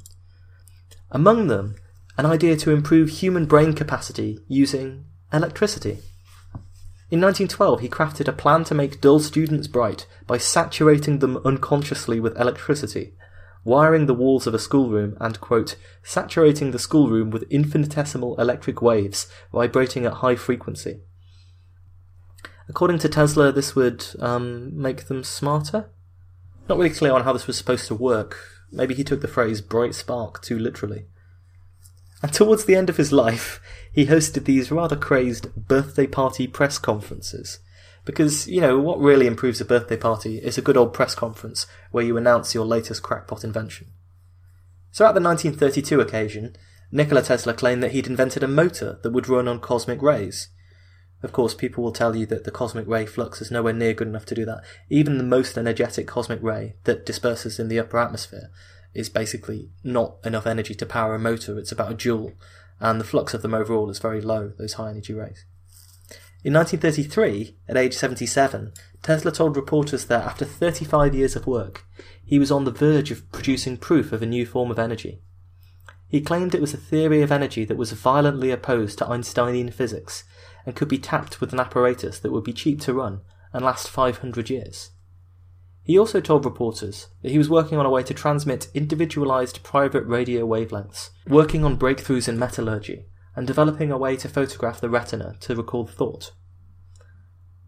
Among 1.10 1.46
them, 1.46 1.76
an 2.18 2.26
idea 2.26 2.56
to 2.56 2.72
improve 2.72 3.08
human 3.08 3.46
brain 3.46 3.72
capacity 3.74 4.38
using 4.48 5.04
electricity. 5.32 5.98
In 7.12 7.20
1912, 7.20 7.80
he 7.80 7.88
crafted 7.90 8.26
a 8.26 8.32
plan 8.32 8.64
to 8.64 8.74
make 8.74 9.02
dull 9.02 9.20
students 9.20 9.68
bright 9.68 10.06
by 10.26 10.38
saturating 10.38 11.18
them 11.18 11.36
unconsciously 11.44 12.18
with 12.18 12.40
electricity, 12.40 13.12
wiring 13.64 14.06
the 14.06 14.14
walls 14.14 14.46
of 14.46 14.54
a 14.54 14.58
schoolroom 14.58 15.18
and, 15.20 15.38
quote, 15.38 15.76
saturating 16.02 16.70
the 16.70 16.78
schoolroom 16.78 17.28
with 17.28 17.42
infinitesimal 17.50 18.40
electric 18.40 18.80
waves 18.80 19.30
vibrating 19.52 20.06
at 20.06 20.24
high 20.24 20.36
frequency. 20.36 21.02
According 22.66 23.00
to 23.00 23.10
Tesla, 23.10 23.52
this 23.52 23.76
would 23.76 24.06
um, 24.18 24.74
make 24.74 25.08
them 25.08 25.22
smarter? 25.22 25.90
Not 26.66 26.78
really 26.78 26.88
clear 26.88 27.12
on 27.12 27.24
how 27.24 27.34
this 27.34 27.46
was 27.46 27.58
supposed 27.58 27.88
to 27.88 27.94
work. 27.94 28.38
Maybe 28.70 28.94
he 28.94 29.04
took 29.04 29.20
the 29.20 29.28
phrase 29.28 29.60
bright 29.60 29.94
spark 29.94 30.40
too 30.40 30.58
literally. 30.58 31.08
And 32.22 32.32
towards 32.32 32.64
the 32.64 32.76
end 32.76 32.88
of 32.88 32.96
his 32.96 33.12
life, 33.12 33.60
he 33.92 34.06
hosted 34.06 34.44
these 34.44 34.70
rather 34.70 34.96
crazed 34.96 35.54
birthday 35.56 36.06
party 36.06 36.46
press 36.46 36.78
conferences. 36.78 37.58
Because, 38.04 38.48
you 38.48 38.60
know, 38.60 38.78
what 38.78 39.00
really 39.00 39.26
improves 39.26 39.60
a 39.60 39.64
birthday 39.64 39.96
party 39.96 40.38
is 40.38 40.56
a 40.56 40.62
good 40.62 40.76
old 40.76 40.94
press 40.94 41.14
conference 41.14 41.66
where 41.90 42.04
you 42.04 42.16
announce 42.16 42.54
your 42.54 42.64
latest 42.64 43.02
crackpot 43.02 43.44
invention. 43.44 43.88
So 44.92 45.04
at 45.04 45.14
the 45.14 45.20
1932 45.20 46.00
occasion, 46.00 46.56
Nikola 46.90 47.22
Tesla 47.22 47.54
claimed 47.54 47.82
that 47.82 47.92
he'd 47.92 48.06
invented 48.06 48.42
a 48.42 48.48
motor 48.48 48.98
that 49.02 49.12
would 49.12 49.28
run 49.28 49.48
on 49.48 49.60
cosmic 49.60 50.02
rays. 50.02 50.48
Of 51.22 51.32
course, 51.32 51.54
people 51.54 51.82
will 51.82 51.92
tell 51.92 52.14
you 52.14 52.26
that 52.26 52.44
the 52.44 52.50
cosmic 52.50 52.86
ray 52.86 53.06
flux 53.06 53.40
is 53.40 53.50
nowhere 53.50 53.72
near 53.72 53.94
good 53.94 54.08
enough 54.08 54.26
to 54.26 54.34
do 54.34 54.44
that. 54.44 54.62
Even 54.90 55.18
the 55.18 55.24
most 55.24 55.56
energetic 55.56 56.06
cosmic 56.06 56.42
ray 56.42 56.74
that 56.84 57.06
disperses 57.06 57.58
in 57.58 57.68
the 57.68 57.78
upper 57.78 57.98
atmosphere 57.98 58.50
is 58.94 59.08
basically 59.08 59.70
not 59.82 60.16
enough 60.24 60.46
energy 60.46 60.74
to 60.74 60.86
power 60.86 61.14
a 61.14 61.18
motor, 61.18 61.58
it's 61.58 61.72
about 61.72 61.92
a 61.92 61.94
joule, 61.94 62.32
and 62.80 63.00
the 63.00 63.04
flux 63.04 63.34
of 63.34 63.42
them 63.42 63.54
overall 63.54 63.88
is 63.90 63.98
very 63.98 64.20
low, 64.20 64.52
those 64.58 64.74
high 64.74 64.90
energy 64.90 65.14
rays. 65.14 65.44
In 66.44 66.54
1933, 66.54 67.56
at 67.68 67.76
age 67.76 67.94
77, 67.94 68.72
Tesla 69.02 69.30
told 69.30 69.56
reporters 69.56 70.06
that 70.06 70.24
after 70.24 70.44
35 70.44 71.14
years 71.14 71.36
of 71.36 71.46
work, 71.46 71.84
he 72.24 72.38
was 72.38 72.50
on 72.50 72.64
the 72.64 72.72
verge 72.72 73.12
of 73.12 73.30
producing 73.30 73.76
proof 73.76 74.12
of 74.12 74.22
a 74.22 74.26
new 74.26 74.44
form 74.44 74.70
of 74.70 74.78
energy. 74.78 75.20
He 76.08 76.20
claimed 76.20 76.54
it 76.54 76.60
was 76.60 76.74
a 76.74 76.78
theory 76.78 77.22
of 77.22 77.30
energy 77.30 77.64
that 77.64 77.76
was 77.76 77.92
violently 77.92 78.50
opposed 78.50 78.98
to 78.98 79.06
Einsteinian 79.06 79.70
physics 79.70 80.24
and 80.66 80.76
could 80.76 80.88
be 80.88 80.98
tapped 80.98 81.40
with 81.40 81.52
an 81.52 81.60
apparatus 81.60 82.18
that 82.18 82.32
would 82.32 82.44
be 82.44 82.52
cheap 82.52 82.80
to 82.82 82.92
run 82.92 83.20
and 83.52 83.64
last 83.64 83.88
500 83.88 84.50
years. 84.50 84.90
He 85.84 85.98
also 85.98 86.20
told 86.20 86.44
reporters 86.44 87.08
that 87.22 87.32
he 87.32 87.38
was 87.38 87.50
working 87.50 87.78
on 87.78 87.86
a 87.86 87.90
way 87.90 88.02
to 88.04 88.14
transmit 88.14 88.68
individualized 88.72 89.62
private 89.62 90.04
radio 90.06 90.46
wavelengths, 90.46 91.10
working 91.26 91.64
on 91.64 91.78
breakthroughs 91.78 92.28
in 92.28 92.38
metallurgy, 92.38 93.06
and 93.34 93.46
developing 93.46 93.90
a 93.90 93.98
way 93.98 94.16
to 94.16 94.28
photograph 94.28 94.80
the 94.80 94.90
retina 94.90 95.36
to 95.40 95.56
record 95.56 95.88
thought. 95.88 96.32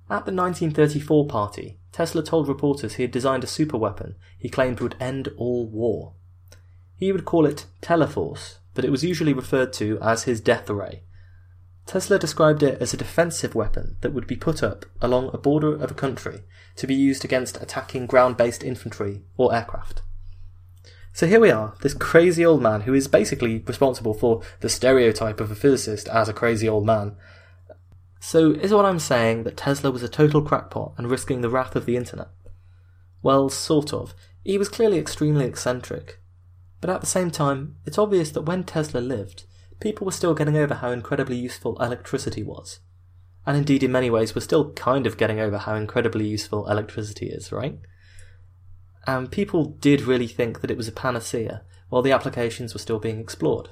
At 0.09 0.27
the 0.27 0.33
1934 0.33 1.27
party, 1.27 1.81
Tesla 1.91 2.23
told 2.23 2.47
reporters 2.47 2.95
he 2.95 3.03
had 3.03 3.11
designed 3.11 3.43
a 3.43 3.49
superweapon 3.49 4.15
he 4.39 4.49
claimed 4.49 4.81
would 4.81 4.97
end 5.01 5.29
all 5.37 5.69
war. 5.69 6.15
He 6.97 7.11
would 7.11 7.25
call 7.25 7.47
it 7.47 7.67
Teleforce, 7.83 8.59
but 8.75 8.85
it 8.85 8.91
was 8.91 9.03
usually 9.03 9.33
referred 9.33 9.73
to 9.75 9.99
as 10.01 10.25
his 10.25 10.41
death 10.41 10.69
ray, 10.71 11.03
Tesla 11.87 12.19
described 12.19 12.63
it 12.63 12.81
as 12.81 12.95
a 12.95 12.97
defensive 12.97 13.55
weapon 13.55 13.97
that 14.01 14.13
would 14.13 14.27
be 14.27 14.37
put 14.37 14.63
up 14.63 14.87
along 15.03 15.31
a 15.33 15.39
border 15.39 15.75
of 15.75 15.91
a 15.91 15.95
country 15.95 16.43
to 16.77 16.87
be 16.87 16.95
used 16.95 17.25
against 17.25 17.61
attacking 17.63 18.07
ground 18.07 18.37
based 18.37 18.63
infantry 18.63 19.23
or 19.37 19.55
aircraft. 19.55 20.03
So 21.13 21.27
here 21.27 21.39
we 21.39 21.51
are, 21.51 21.75
this 21.83 21.95
crazy 21.95 22.45
old 22.45 22.61
man 22.61 22.83
who 22.83 22.95
is 22.95 23.07
basically 23.07 23.59
responsible 23.59 24.15
for 24.15 24.43
the 24.61 24.69
stereotype 24.69 25.41
of 25.41 25.51
a 25.51 25.55
physicist 25.55 26.09
as 26.09 26.29
a 26.29 26.33
crazy 26.33 26.69
old 26.69 26.85
man, 26.87 27.17
So, 28.19 28.53
is 28.53 28.73
what 28.73 28.87
I'm 28.87 28.99
saying 28.99 29.45
that 29.45 29.59
Tesla 29.59 29.91
was 29.91 30.03
a 30.03 30.09
total 30.09 30.41
crackpot 30.41 30.95
and 30.97 31.11
risking 31.11 31.43
the 31.43 31.51
wrath 31.51 31.77
of 31.77 31.85
the 31.85 31.95
internet? 31.95 32.29
Well, 33.23 33.51
sort 33.51 33.93
of. 33.93 34.15
He 34.43 34.57
was 34.57 34.71
clearly 34.71 34.99
extremely 34.99 35.45
eccentric. 35.45 36.21
But 36.81 36.89
at 36.89 37.03
the 37.03 37.07
same 37.07 37.31
time, 37.31 37.77
it's 37.85 37.99
obvious 37.99 38.31
that 38.31 38.47
when 38.47 38.65
Tesla 38.65 39.01
lived, 39.01 39.45
people 39.81 40.05
were 40.05 40.13
still 40.13 40.35
getting 40.35 40.57
over 40.57 40.75
how 40.75 40.91
incredibly 40.91 41.37
useful 41.37 41.81
electricity 41.83 42.43
was. 42.43 42.81
And 43.47 43.57
indeed, 43.57 43.83
in 43.83 43.93
many 43.93 44.11
ways, 44.11 44.35
we're 44.35 44.41
still 44.41 44.73
kind 44.73 45.07
of 45.07 45.19
getting 45.19 45.39
over 45.41 45.59
how 45.59 45.75
incredibly 45.75 46.27
useful 46.27 46.69
electricity 46.69 47.27
is, 47.27 47.53
right? 47.53 47.79
And 49.07 49.31
people 49.31 49.65
did 49.67 50.03
really 50.03 50.27
think 50.27 50.61
that 50.61 50.71
it 50.71 50.77
was 50.77 50.89
a 50.89 50.93
panacea, 50.93 51.63
while 51.91 52.03
the 52.03 52.13
applications 52.13 52.73
were 52.73 52.81
still 52.81 52.99
being 52.99 53.21
explored. 53.21 53.71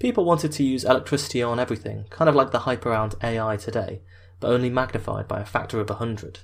People 0.00 0.24
wanted 0.24 0.52
to 0.52 0.64
use 0.64 0.84
electricity 0.84 1.42
on 1.42 1.60
everything, 1.60 2.06
kind 2.10 2.28
of 2.28 2.34
like 2.34 2.50
the 2.50 2.60
hype 2.60 2.84
around 2.84 3.14
AI 3.22 3.56
today, 3.56 4.02
but 4.40 4.50
only 4.50 4.70
magnified 4.70 5.28
by 5.28 5.40
a 5.40 5.46
factor 5.46 5.80
of 5.80 5.90
a 5.90 5.94
hundred. 5.94 6.40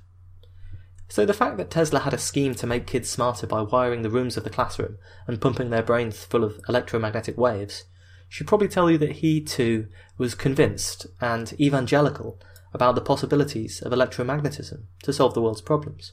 So 1.09 1.27
the 1.27 1.35
fact 1.35 1.59
that 1.59 1.71
Tesla 1.71 2.01
had 2.01 2.15
a 2.15 2.19
scheme 2.19 2.55
to 2.57 2.67
make 2.67 2.87
kids 2.87 3.11
smarter 3.11 3.47
by 3.47 3.61
wiring 3.61 4.03
the 4.03 4.11
rooms 4.11 4.37
of 4.37 4.45
the 4.45 4.51
classroom 4.51 4.99
and 5.27 5.41
pumping 5.41 5.71
their 5.71 5.83
brains 5.83 6.25
full 6.25 6.45
of 6.45 6.61
electromagnetic 6.69 7.37
waves 7.37 7.85
should 8.29 8.47
probably 8.47 8.69
tell 8.69 8.91
you 8.91 8.99
that 8.99 9.13
he 9.13 9.41
too 9.41 9.89
was 10.19 10.35
convinced 10.35 11.07
and 11.21 11.59
evangelical 11.61 12.41
about 12.73 12.95
the 12.95 13.01
possibilities 13.01 13.81
of 13.83 13.93
electromagnetism 13.93 14.85
to 15.03 15.13
solve 15.13 15.35
the 15.35 15.43
world's 15.43 15.61
problems. 15.61 16.13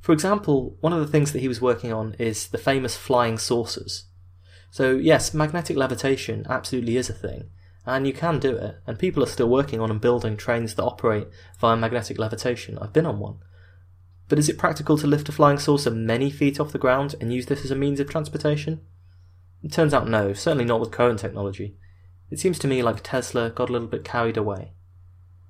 For 0.00 0.12
example, 0.12 0.76
one 0.80 0.92
of 0.94 1.00
the 1.00 1.06
things 1.06 1.32
that 1.32 1.40
he 1.40 1.48
was 1.48 1.60
working 1.60 1.92
on 1.92 2.14
is 2.18 2.48
the 2.48 2.58
famous 2.58 2.96
flying 2.96 3.36
saucers, 3.36 4.04
so, 4.70 4.92
yes, 4.92 5.34
magnetic 5.34 5.76
levitation 5.76 6.46
absolutely 6.48 6.96
is 6.96 7.10
a 7.10 7.14
thing, 7.14 7.50
and 7.84 8.06
you 8.06 8.12
can 8.12 8.38
do 8.38 8.56
it, 8.56 8.76
and 8.86 8.98
people 8.98 9.22
are 9.22 9.26
still 9.26 9.48
working 9.48 9.80
on 9.80 9.90
and 9.90 10.00
building 10.00 10.36
trains 10.36 10.76
that 10.76 10.84
operate 10.84 11.26
via 11.58 11.76
magnetic 11.76 12.18
levitation. 12.18 12.78
I've 12.78 12.92
been 12.92 13.06
on 13.06 13.18
one. 13.18 13.38
But 14.28 14.38
is 14.38 14.48
it 14.48 14.58
practical 14.58 14.96
to 14.98 15.08
lift 15.08 15.28
a 15.28 15.32
flying 15.32 15.58
saucer 15.58 15.90
many 15.90 16.30
feet 16.30 16.60
off 16.60 16.70
the 16.70 16.78
ground 16.78 17.16
and 17.20 17.32
use 17.32 17.46
this 17.46 17.64
as 17.64 17.72
a 17.72 17.76
means 17.76 17.98
of 17.98 18.08
transportation? 18.08 18.80
It 19.62 19.72
turns 19.72 19.92
out 19.92 20.08
no, 20.08 20.32
certainly 20.32 20.64
not 20.64 20.80
with 20.80 20.90
current 20.90 21.18
technology. 21.18 21.76
It 22.30 22.38
seems 22.38 22.58
to 22.60 22.68
me 22.68 22.82
like 22.82 23.00
Tesla 23.02 23.50
got 23.50 23.68
a 23.68 23.72
little 23.72 23.88
bit 23.88 24.04
carried 24.04 24.36
away. 24.36 24.72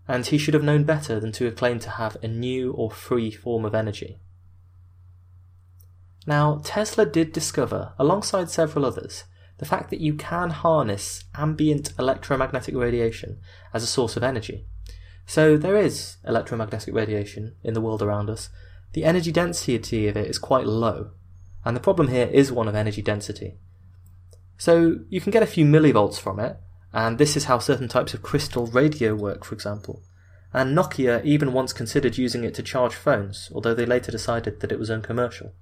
And 0.08 0.26
he 0.26 0.38
should 0.38 0.54
have 0.54 0.64
known 0.64 0.84
better 0.84 1.20
than 1.20 1.30
to 1.32 1.44
have 1.44 1.56
claimed 1.56 1.82
to 1.82 1.90
have 1.90 2.16
a 2.22 2.28
new 2.28 2.72
or 2.72 2.90
free 2.90 3.30
form 3.30 3.64
of 3.64 3.74
energy. 3.74 4.18
Now, 6.26 6.60
Tesla 6.64 7.06
did 7.06 7.32
discover, 7.32 7.92
alongside 7.98 8.50
several 8.50 8.84
others, 8.84 9.24
the 9.58 9.66
fact 9.66 9.90
that 9.90 10.00
you 10.00 10.14
can 10.14 10.50
harness 10.50 11.24
ambient 11.34 11.92
electromagnetic 11.98 12.74
radiation 12.74 13.38
as 13.72 13.82
a 13.82 13.86
source 13.86 14.16
of 14.16 14.22
energy. 14.22 14.66
So 15.26 15.56
there 15.56 15.76
is 15.76 16.16
electromagnetic 16.26 16.94
radiation 16.94 17.54
in 17.62 17.74
the 17.74 17.80
world 17.80 18.02
around 18.02 18.30
us. 18.30 18.48
The 18.94 19.04
energy 19.04 19.30
density 19.30 20.08
of 20.08 20.16
it 20.16 20.28
is 20.28 20.38
quite 20.38 20.66
low, 20.66 21.10
and 21.64 21.76
the 21.76 21.80
problem 21.80 22.08
here 22.08 22.26
is 22.26 22.50
one 22.50 22.68
of 22.68 22.74
energy 22.74 23.02
density. 23.02 23.58
So 24.60 24.98
you 25.08 25.22
can 25.22 25.30
get 25.30 25.42
a 25.42 25.46
few 25.46 25.64
millivolts 25.64 26.20
from 26.20 26.38
it, 26.38 26.58
and 26.92 27.16
this 27.16 27.34
is 27.34 27.46
how 27.46 27.58
certain 27.58 27.88
types 27.88 28.12
of 28.12 28.20
crystal 28.20 28.66
radio 28.66 29.14
work, 29.14 29.42
for 29.42 29.54
example. 29.54 30.02
And 30.52 30.76
Nokia 30.76 31.24
even 31.24 31.54
once 31.54 31.72
considered 31.72 32.18
using 32.18 32.44
it 32.44 32.52
to 32.56 32.62
charge 32.62 32.94
phones, 32.94 33.50
although 33.54 33.72
they 33.72 33.86
later 33.86 34.12
decided 34.12 34.60
that 34.60 34.70
it 34.70 34.78
was 34.78 34.90
uncommercial. 34.90 35.54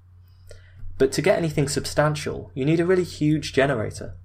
But 0.98 1.12
to 1.12 1.22
get 1.22 1.38
anything 1.38 1.68
substantial, 1.68 2.50
you 2.54 2.64
need 2.64 2.80
a 2.80 2.86
really 2.86 3.04
huge 3.04 3.52
generator. 3.52 4.16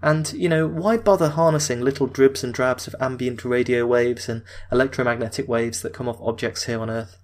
And, 0.00 0.32
you 0.32 0.48
know, 0.48 0.66
why 0.66 0.96
bother 0.96 1.28
harnessing 1.28 1.82
little 1.82 2.06
dribs 2.06 2.42
and 2.42 2.54
drabs 2.54 2.86
of 2.86 2.94
ambient 3.02 3.44
radio 3.44 3.86
waves 3.86 4.30
and 4.30 4.44
electromagnetic 4.72 5.46
waves 5.46 5.82
that 5.82 5.92
come 5.92 6.08
off 6.08 6.22
objects 6.22 6.64
here 6.64 6.80
on 6.80 6.88
Earth, 6.88 7.18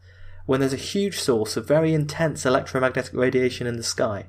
when 0.44 0.60
there's 0.60 0.74
a 0.74 0.90
huge 0.92 1.20
source 1.20 1.56
of 1.56 1.66
very 1.66 1.94
intense 1.94 2.44
electromagnetic 2.44 3.14
radiation 3.14 3.66
in 3.66 3.78
the 3.78 3.82
sky? 3.82 4.26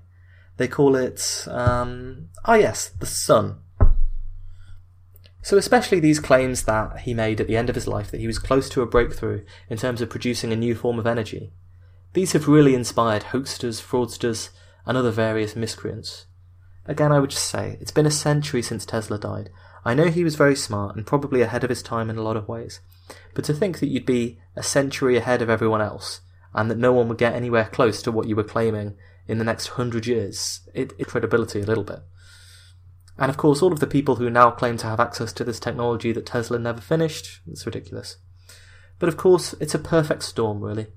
They 0.57 0.67
call 0.67 0.95
it, 0.95 1.47
um, 1.49 2.29
ah 2.45 2.55
yes, 2.55 2.89
the 2.89 3.05
sun. 3.05 3.59
So, 5.43 5.57
especially 5.57 5.99
these 5.99 6.19
claims 6.19 6.63
that 6.63 7.01
he 7.01 7.13
made 7.13 7.39
at 7.39 7.47
the 7.47 7.55
end 7.55 7.69
of 7.69 7.75
his 7.75 7.87
life 7.87 8.11
that 8.11 8.19
he 8.19 8.27
was 8.27 8.39
close 8.39 8.67
to 8.69 8.81
a 8.81 8.87
breakthrough 8.87 9.45
in 9.69 9.77
terms 9.77 10.01
of 10.01 10.09
producing 10.09 10.51
a 10.51 10.57
new 10.57 10.75
form 10.75 10.99
of 10.99 11.07
energy, 11.07 11.53
these 12.13 12.33
have 12.33 12.47
really 12.47 12.75
inspired 12.75 13.25
hoaxsters, 13.25 13.81
fraudsters, 13.81 14.49
and 14.85 14.97
other 14.97 15.11
various 15.11 15.55
miscreants. 15.55 16.25
Again, 16.85 17.11
I 17.11 17.19
would 17.19 17.29
just 17.29 17.45
say, 17.45 17.77
it's 17.79 17.91
been 17.91 18.05
a 18.05 18.11
century 18.11 18.61
since 18.61 18.85
Tesla 18.85 19.19
died. 19.19 19.49
I 19.85 19.93
know 19.93 20.07
he 20.07 20.23
was 20.23 20.35
very 20.35 20.55
smart 20.55 20.95
and 20.95 21.05
probably 21.05 21.41
ahead 21.41 21.63
of 21.63 21.69
his 21.69 21.83
time 21.83 22.09
in 22.09 22.17
a 22.17 22.23
lot 22.23 22.35
of 22.35 22.47
ways, 22.47 22.81
but 23.33 23.45
to 23.45 23.53
think 23.53 23.79
that 23.79 23.87
you'd 23.87 24.05
be 24.05 24.39
a 24.55 24.63
century 24.63 25.15
ahead 25.15 25.41
of 25.41 25.49
everyone 25.49 25.81
else, 25.81 26.21
and 26.53 26.71
that 26.71 26.77
no 26.77 26.91
one 26.91 27.07
would 27.07 27.17
get 27.17 27.33
anywhere 27.33 27.69
close 27.71 28.01
to 28.01 28.11
what 28.11 28.27
you 28.27 28.35
were 28.35 28.43
claiming 28.43 28.95
in 29.27 29.37
the 29.37 29.43
next 29.43 29.67
hundred 29.67 30.05
years, 30.07 30.61
it, 30.73 30.93
it 30.97 31.07
credibility 31.07 31.61
a 31.61 31.65
little 31.65 31.83
bit. 31.83 31.99
And 33.17 33.29
of 33.29 33.37
course, 33.37 33.61
all 33.61 33.73
of 33.73 33.79
the 33.79 33.87
people 33.87 34.15
who 34.15 34.29
now 34.29 34.51
claim 34.51 34.77
to 34.77 34.87
have 34.87 34.99
access 34.99 35.33
to 35.33 35.43
this 35.43 35.59
technology 35.59 36.11
that 36.11 36.25
Tesla 36.25 36.59
never 36.59 36.81
finished, 36.81 37.41
it's 37.47 37.65
ridiculous. 37.65 38.17
But 38.99 39.09
of 39.09 39.17
course, 39.17 39.53
it's 39.59 39.75
a 39.75 39.79
perfect 39.79 40.23
storm, 40.23 40.61
really. 40.61 40.87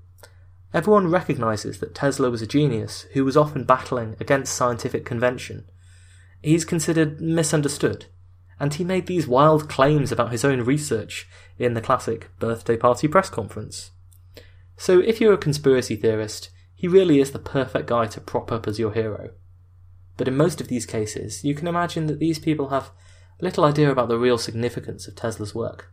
Everyone 0.73 1.11
recognises 1.11 1.79
that 1.79 1.95
Tesla 1.95 2.29
was 2.29 2.41
a 2.41 2.47
genius 2.47 3.05
who 3.13 3.25
was 3.25 3.35
often 3.35 3.65
battling 3.65 4.15
against 4.19 4.53
scientific 4.53 5.05
convention. 5.05 5.65
He's 6.41 6.63
considered 6.63 7.19
misunderstood, 7.19 8.05
and 8.59 8.73
he 8.73 8.83
made 8.83 9.07
these 9.07 9.27
wild 9.27 9.67
claims 9.67 10.11
about 10.11 10.31
his 10.31 10.45
own 10.45 10.61
research 10.61 11.27
in 11.59 11.73
the 11.73 11.81
classic 11.81 12.29
birthday 12.39 12.77
party 12.77 13.07
press 13.07 13.29
conference. 13.29 13.91
So, 14.77 14.99
if 14.99 15.19
you're 15.19 15.33
a 15.33 15.37
conspiracy 15.37 15.95
theorist, 15.95 16.49
he 16.81 16.87
really 16.87 17.19
is 17.19 17.29
the 17.29 17.37
perfect 17.37 17.87
guy 17.87 18.07
to 18.07 18.19
prop 18.19 18.51
up 18.51 18.67
as 18.67 18.79
your 18.79 18.91
hero. 18.91 19.29
But 20.17 20.27
in 20.27 20.35
most 20.35 20.59
of 20.59 20.67
these 20.67 20.87
cases, 20.87 21.43
you 21.43 21.53
can 21.53 21.67
imagine 21.67 22.07
that 22.07 22.17
these 22.17 22.39
people 22.39 22.69
have 22.69 22.89
little 23.39 23.65
idea 23.65 23.91
about 23.91 24.09
the 24.09 24.17
real 24.17 24.39
significance 24.39 25.07
of 25.07 25.15
Tesla's 25.15 25.53
work. 25.53 25.91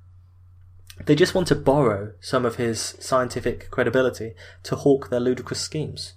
They 1.04 1.14
just 1.14 1.34
want 1.34 1.46
to 1.48 1.54
borrow 1.54 2.12
some 2.20 2.46
of 2.46 2.56
his 2.56 2.96
scientific 3.00 3.70
credibility 3.70 4.32
to 4.62 4.76
hawk 4.76 5.10
their 5.10 5.20
ludicrous 5.20 5.60
schemes. 5.60 6.14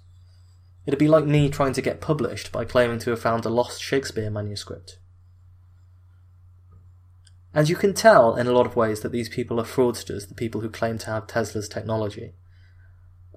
It'd 0.86 0.98
be 0.98 1.06
like 1.06 1.26
me 1.26 1.50
trying 1.50 1.74
to 1.74 1.82
get 1.82 2.00
published 2.00 2.50
by 2.50 2.64
claiming 2.64 2.98
to 3.00 3.10
have 3.10 3.20
found 3.20 3.44
a 3.44 3.50
lost 3.50 3.82
Shakespeare 3.82 4.30
manuscript. 4.30 4.96
And 7.52 7.68
you 7.68 7.76
can 7.76 7.92
tell 7.92 8.36
in 8.36 8.46
a 8.46 8.52
lot 8.52 8.64
of 8.64 8.74
ways 8.74 9.00
that 9.00 9.12
these 9.12 9.28
people 9.28 9.60
are 9.60 9.64
fraudsters, 9.64 10.28
the 10.28 10.34
people 10.34 10.62
who 10.62 10.70
claim 10.70 10.96
to 10.96 11.08
have 11.08 11.26
Tesla's 11.26 11.68
technology. 11.68 12.32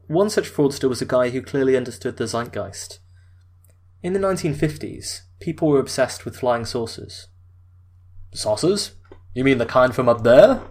One 0.07 0.29
such 0.29 0.51
fraudster 0.51 0.87
was 0.87 1.01
a 1.01 1.05
guy 1.05 1.29
who 1.29 1.41
clearly 1.41 1.75
understood 1.75 2.17
the 2.17 2.27
zeitgeist. 2.27 2.99
In 4.03 4.13
the 4.13 4.19
1950s, 4.19 5.21
people 5.39 5.67
were 5.67 5.79
obsessed 5.79 6.25
with 6.25 6.37
flying 6.37 6.65
saucers. 6.65 7.27
Saucers? 8.33 8.91
You 9.33 9.43
mean 9.43 9.57
the 9.57 9.65
kind 9.65 9.95
from 9.95 10.07
up 10.07 10.23
there? 10.23 10.61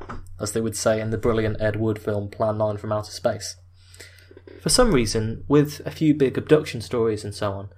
as 0.40 0.52
they 0.52 0.60
would 0.60 0.76
say 0.76 1.00
in 1.00 1.10
the 1.10 1.18
brilliant 1.18 1.60
Ed 1.60 1.76
Wood 1.76 1.98
film 1.98 2.28
Plan 2.28 2.58
9 2.58 2.76
from 2.76 2.92
Outer 2.92 3.10
Space. 3.10 3.56
For 4.60 4.68
some 4.68 4.92
reason, 4.92 5.44
with 5.48 5.80
a 5.86 5.90
few 5.90 6.14
big 6.14 6.36
abduction 6.36 6.80
stories 6.80 7.24
and 7.24 7.34
so 7.34 7.52
on, 7.52 7.68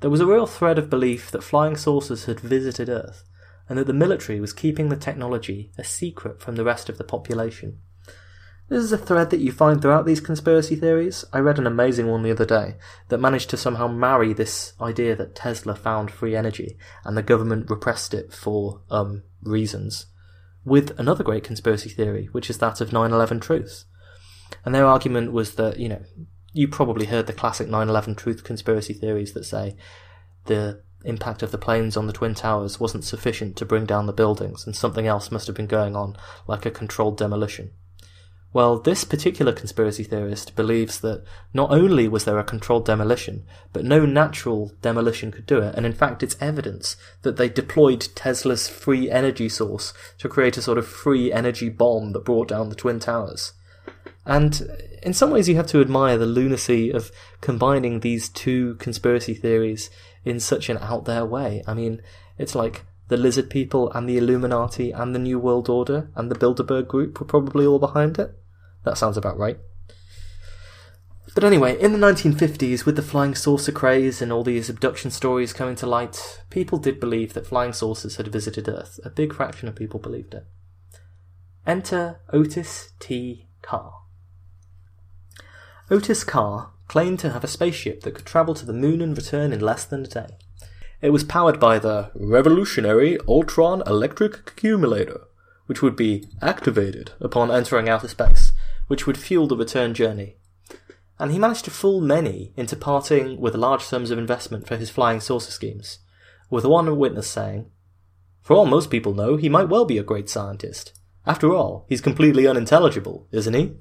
there 0.00 0.10
was 0.10 0.20
a 0.20 0.26
real 0.26 0.46
thread 0.46 0.78
of 0.78 0.90
belief 0.90 1.30
that 1.30 1.44
flying 1.44 1.76
saucers 1.76 2.24
had 2.24 2.40
visited 2.40 2.88
Earth, 2.88 3.24
and 3.68 3.78
that 3.78 3.86
the 3.86 3.92
military 3.92 4.40
was 4.40 4.52
keeping 4.52 4.88
the 4.88 4.96
technology 4.96 5.70
a 5.78 5.84
secret 5.84 6.40
from 6.40 6.56
the 6.56 6.64
rest 6.64 6.88
of 6.88 6.98
the 6.98 7.04
population. 7.04 7.78
This 8.70 8.84
is 8.84 8.92
a 8.92 8.98
thread 8.98 9.30
that 9.30 9.40
you 9.40 9.50
find 9.50 9.82
throughout 9.82 10.06
these 10.06 10.20
conspiracy 10.20 10.76
theories. 10.76 11.24
I 11.32 11.40
read 11.40 11.58
an 11.58 11.66
amazing 11.66 12.06
one 12.06 12.22
the 12.22 12.30
other 12.30 12.46
day 12.46 12.76
that 13.08 13.18
managed 13.18 13.50
to 13.50 13.56
somehow 13.56 13.88
marry 13.88 14.32
this 14.32 14.74
idea 14.80 15.16
that 15.16 15.34
Tesla 15.34 15.74
found 15.74 16.12
free 16.12 16.36
energy 16.36 16.78
and 17.04 17.16
the 17.16 17.22
government 17.22 17.68
repressed 17.68 18.14
it 18.14 18.32
for 18.32 18.80
um, 18.88 19.24
reasons 19.42 20.06
with 20.64 20.96
another 21.00 21.24
great 21.24 21.42
conspiracy 21.42 21.90
theory, 21.90 22.28
which 22.30 22.48
is 22.48 22.58
that 22.58 22.80
of 22.80 22.92
9 22.92 23.10
11 23.10 23.40
truths. 23.40 23.86
And 24.64 24.72
their 24.72 24.86
argument 24.86 25.32
was 25.32 25.56
that, 25.56 25.80
you 25.80 25.88
know, 25.88 26.02
you 26.52 26.68
probably 26.68 27.06
heard 27.06 27.26
the 27.26 27.32
classic 27.32 27.66
9 27.66 27.88
11 27.88 28.14
truth 28.14 28.44
conspiracy 28.44 28.94
theories 28.94 29.32
that 29.32 29.44
say 29.44 29.74
the 30.46 30.80
impact 31.04 31.42
of 31.42 31.50
the 31.50 31.58
planes 31.58 31.96
on 31.96 32.06
the 32.06 32.12
Twin 32.12 32.36
Towers 32.36 32.78
wasn't 32.78 33.02
sufficient 33.02 33.56
to 33.56 33.66
bring 33.66 33.84
down 33.84 34.06
the 34.06 34.12
buildings 34.12 34.64
and 34.64 34.76
something 34.76 35.08
else 35.08 35.32
must 35.32 35.48
have 35.48 35.56
been 35.56 35.66
going 35.66 35.96
on, 35.96 36.16
like 36.46 36.64
a 36.64 36.70
controlled 36.70 37.16
demolition. 37.16 37.72
Well, 38.52 38.80
this 38.80 39.04
particular 39.04 39.52
conspiracy 39.52 40.02
theorist 40.02 40.56
believes 40.56 41.00
that 41.00 41.22
not 41.54 41.70
only 41.70 42.08
was 42.08 42.24
there 42.24 42.38
a 42.38 42.44
controlled 42.44 42.84
demolition, 42.84 43.44
but 43.72 43.84
no 43.84 44.04
natural 44.04 44.72
demolition 44.82 45.30
could 45.30 45.46
do 45.46 45.58
it, 45.58 45.76
and 45.76 45.86
in 45.86 45.92
fact 45.92 46.22
it's 46.24 46.36
evidence 46.40 46.96
that 47.22 47.36
they 47.36 47.48
deployed 47.48 48.08
Tesla's 48.16 48.68
free 48.68 49.08
energy 49.08 49.48
source 49.48 49.94
to 50.18 50.28
create 50.28 50.56
a 50.56 50.62
sort 50.62 50.78
of 50.78 50.88
free 50.88 51.32
energy 51.32 51.68
bomb 51.68 52.12
that 52.12 52.24
brought 52.24 52.48
down 52.48 52.70
the 52.70 52.74
Twin 52.74 52.98
Towers. 52.98 53.52
And 54.26 54.68
uh, 54.68 54.74
in 55.02 55.14
some 55.14 55.30
ways 55.30 55.48
you 55.48 55.56
have 55.56 55.68
to 55.68 55.80
admire 55.80 56.18
the 56.18 56.26
lunacy 56.26 56.90
of 56.90 57.12
combining 57.40 58.00
these 58.00 58.28
two 58.28 58.74
conspiracy 58.76 59.34
theories 59.34 59.90
in 60.24 60.40
such 60.40 60.68
an 60.68 60.78
out 60.78 61.04
there 61.04 61.24
way. 61.24 61.62
I 61.66 61.74
mean, 61.74 62.02
it's 62.36 62.54
like 62.54 62.84
the 63.10 63.16
Lizard 63.16 63.50
People 63.50 63.90
and 63.90 64.08
the 64.08 64.16
Illuminati 64.16 64.92
and 64.92 65.12
the 65.12 65.18
New 65.18 65.40
World 65.40 65.68
Order 65.68 66.10
and 66.14 66.30
the 66.30 66.36
Bilderberg 66.36 66.86
Group 66.86 67.18
were 67.18 67.26
probably 67.26 67.66
all 67.66 67.80
behind 67.80 68.20
it. 68.20 68.38
That 68.84 68.96
sounds 68.96 69.16
about 69.16 69.36
right. 69.36 69.58
But 71.34 71.42
anyway, 71.42 71.80
in 71.80 71.92
the 71.92 71.98
1950s, 71.98 72.86
with 72.86 72.94
the 72.94 73.02
flying 73.02 73.34
saucer 73.34 73.72
craze 73.72 74.22
and 74.22 74.32
all 74.32 74.44
these 74.44 74.70
abduction 74.70 75.10
stories 75.10 75.52
coming 75.52 75.74
to 75.76 75.86
light, 75.86 76.42
people 76.50 76.78
did 76.78 77.00
believe 77.00 77.34
that 77.34 77.48
flying 77.48 77.72
saucers 77.72 78.14
had 78.14 78.28
visited 78.28 78.68
Earth. 78.68 79.00
A 79.04 79.10
big 79.10 79.34
fraction 79.34 79.66
of 79.66 79.74
people 79.74 79.98
believed 79.98 80.34
it. 80.34 80.46
Enter 81.66 82.20
Otis 82.32 82.92
T. 83.00 83.48
Carr. 83.60 83.92
Otis 85.90 86.22
Carr 86.22 86.70
claimed 86.86 87.18
to 87.18 87.30
have 87.30 87.42
a 87.42 87.48
spaceship 87.48 88.02
that 88.02 88.14
could 88.14 88.26
travel 88.26 88.54
to 88.54 88.66
the 88.66 88.72
moon 88.72 89.00
and 89.00 89.16
return 89.16 89.52
in 89.52 89.58
less 89.58 89.84
than 89.84 90.04
a 90.04 90.08
day. 90.08 90.38
It 91.02 91.10
was 91.10 91.24
powered 91.24 91.58
by 91.58 91.78
the 91.78 92.10
revolutionary 92.14 93.16
Utron 93.26 93.86
electric 93.86 94.50
accumulator, 94.50 95.22
which 95.66 95.82
would 95.82 95.96
be 95.96 96.28
activated 96.42 97.12
upon 97.20 97.50
entering 97.50 97.88
outer 97.88 98.08
space, 98.08 98.52
which 98.86 99.06
would 99.06 99.16
fuel 99.16 99.46
the 99.46 99.56
return 99.56 99.94
journey 99.94 100.36
and 101.20 101.30
he 101.32 101.38
managed 101.38 101.66
to 101.66 101.70
fool 101.70 102.00
many 102.00 102.50
into 102.56 102.74
parting 102.74 103.38
with 103.38 103.54
large 103.54 103.82
sums 103.82 104.10
of 104.10 104.18
investment 104.18 104.66
for 104.66 104.78
his 104.78 104.88
flying 104.88 105.20
saucer 105.20 105.50
schemes, 105.50 105.98
with 106.48 106.64
one 106.64 106.96
witness 106.96 107.28
saying, 107.28 107.70
For 108.40 108.56
all 108.56 108.64
most 108.64 108.90
people 108.90 109.12
know, 109.12 109.36
he 109.36 109.50
might 109.50 109.68
well 109.68 109.84
be 109.84 109.98
a 109.98 110.02
great 110.02 110.30
scientist. 110.30 110.98
After 111.26 111.54
all, 111.54 111.84
he's 111.90 112.00
completely 112.00 112.46
unintelligible, 112.46 113.28
isn't 113.32 113.52
he? 113.52 113.76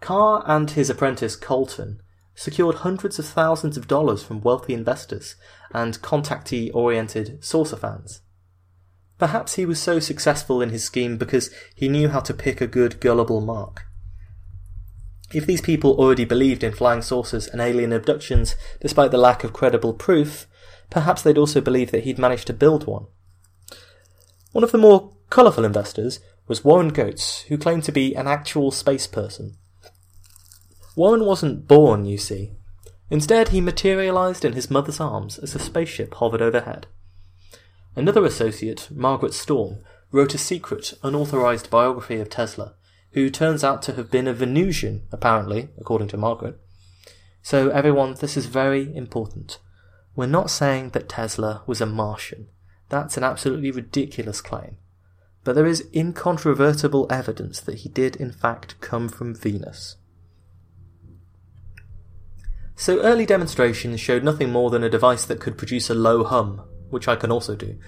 Carr 0.00 0.42
and 0.46 0.70
his 0.70 0.88
apprentice 0.88 1.36
Colton 1.36 2.00
secured 2.36 2.76
hundreds 2.76 3.18
of 3.18 3.26
thousands 3.26 3.76
of 3.76 3.88
dollars 3.88 4.22
from 4.22 4.42
wealthy 4.42 4.74
investors 4.74 5.34
and 5.72 6.00
contactee 6.02 6.70
oriented 6.72 7.42
saucer 7.42 7.76
fans. 7.76 8.20
Perhaps 9.18 9.54
he 9.54 9.64
was 9.64 9.80
so 9.80 9.98
successful 9.98 10.60
in 10.60 10.68
his 10.70 10.84
scheme 10.84 11.16
because 11.16 11.50
he 11.74 11.88
knew 11.88 12.08
how 12.08 12.20
to 12.20 12.34
pick 12.34 12.60
a 12.60 12.66
good 12.66 13.00
gullible 13.00 13.40
mark. 13.40 13.86
If 15.32 15.46
these 15.46 15.62
people 15.62 15.92
already 15.98 16.24
believed 16.24 16.62
in 16.62 16.72
flying 16.72 17.02
saucers 17.02 17.48
and 17.48 17.60
alien 17.60 17.92
abductions, 17.92 18.54
despite 18.80 19.10
the 19.10 19.18
lack 19.18 19.42
of 19.42 19.52
credible 19.52 19.94
proof, 19.94 20.46
perhaps 20.90 21.22
they'd 21.22 21.38
also 21.38 21.60
believe 21.60 21.90
that 21.90 22.04
he'd 22.04 22.18
managed 22.18 22.46
to 22.48 22.52
build 22.52 22.86
one. 22.86 23.06
One 24.52 24.62
of 24.62 24.70
the 24.70 24.78
more 24.78 25.12
colourful 25.30 25.64
investors 25.64 26.20
was 26.46 26.64
Warren 26.64 26.90
Goetz, 26.90 27.42
who 27.42 27.58
claimed 27.58 27.84
to 27.84 27.92
be 27.92 28.14
an 28.14 28.28
actual 28.28 28.70
space 28.70 29.06
person. 29.06 29.56
Warren 30.96 31.26
wasn't 31.26 31.68
born, 31.68 32.06
you 32.06 32.16
see. 32.16 32.52
Instead, 33.10 33.48
he 33.48 33.60
materialised 33.60 34.44
in 34.44 34.54
his 34.54 34.70
mother's 34.70 34.98
arms 34.98 35.38
as 35.38 35.54
a 35.54 35.58
spaceship 35.58 36.14
hovered 36.14 36.40
overhead. 36.42 36.86
Another 37.94 38.24
associate, 38.24 38.88
Margaret 38.90 39.34
Storm, 39.34 39.78
wrote 40.10 40.34
a 40.34 40.38
secret, 40.38 40.94
unauthorised 41.02 41.68
biography 41.70 42.18
of 42.18 42.30
Tesla, 42.30 42.74
who 43.12 43.28
turns 43.28 43.62
out 43.62 43.82
to 43.82 43.92
have 43.92 44.10
been 44.10 44.26
a 44.26 44.32
Venusian, 44.32 45.02
apparently, 45.12 45.68
according 45.78 46.08
to 46.08 46.16
Margaret. 46.16 46.58
So, 47.42 47.68
everyone, 47.68 48.14
this 48.14 48.36
is 48.36 48.46
very 48.46 48.94
important. 48.96 49.58
We're 50.16 50.26
not 50.26 50.50
saying 50.50 50.90
that 50.90 51.10
Tesla 51.10 51.62
was 51.66 51.82
a 51.82 51.86
Martian. 51.86 52.48
That's 52.88 53.18
an 53.18 53.24
absolutely 53.24 53.70
ridiculous 53.70 54.40
claim. 54.40 54.78
But 55.44 55.54
there 55.54 55.66
is 55.66 55.88
incontrovertible 55.94 57.06
evidence 57.10 57.60
that 57.60 57.80
he 57.80 57.90
did, 57.90 58.16
in 58.16 58.32
fact, 58.32 58.80
come 58.80 59.08
from 59.08 59.34
Venus. 59.34 59.96
So, 62.78 63.00
early 63.00 63.24
demonstrations 63.24 64.00
showed 64.00 64.22
nothing 64.22 64.52
more 64.52 64.68
than 64.68 64.84
a 64.84 64.90
device 64.90 65.24
that 65.24 65.40
could 65.40 65.56
produce 65.56 65.88
a 65.88 65.94
low 65.94 66.24
hum, 66.24 66.60
which 66.90 67.08
I 67.08 67.16
can 67.16 67.32
also 67.32 67.56
do. 67.56 67.78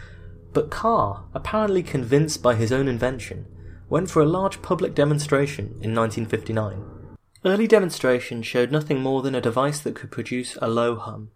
But 0.54 0.70
Carr, 0.70 1.24
apparently 1.34 1.82
convinced 1.82 2.42
by 2.42 2.54
his 2.54 2.72
own 2.72 2.88
invention, 2.88 3.46
went 3.90 4.10
for 4.10 4.22
a 4.22 4.26
large 4.26 4.62
public 4.62 4.94
demonstration 4.94 5.66
in 5.82 5.94
1959. 5.94 6.82
Early 7.44 7.66
demonstrations 7.66 8.46
showed 8.46 8.72
nothing 8.72 9.00
more 9.00 9.20
than 9.20 9.34
a 9.34 9.42
device 9.42 9.80
that 9.80 9.94
could 9.94 10.10
produce 10.10 10.56
a 10.62 10.68
low 10.68 10.96
hum, 10.96 11.30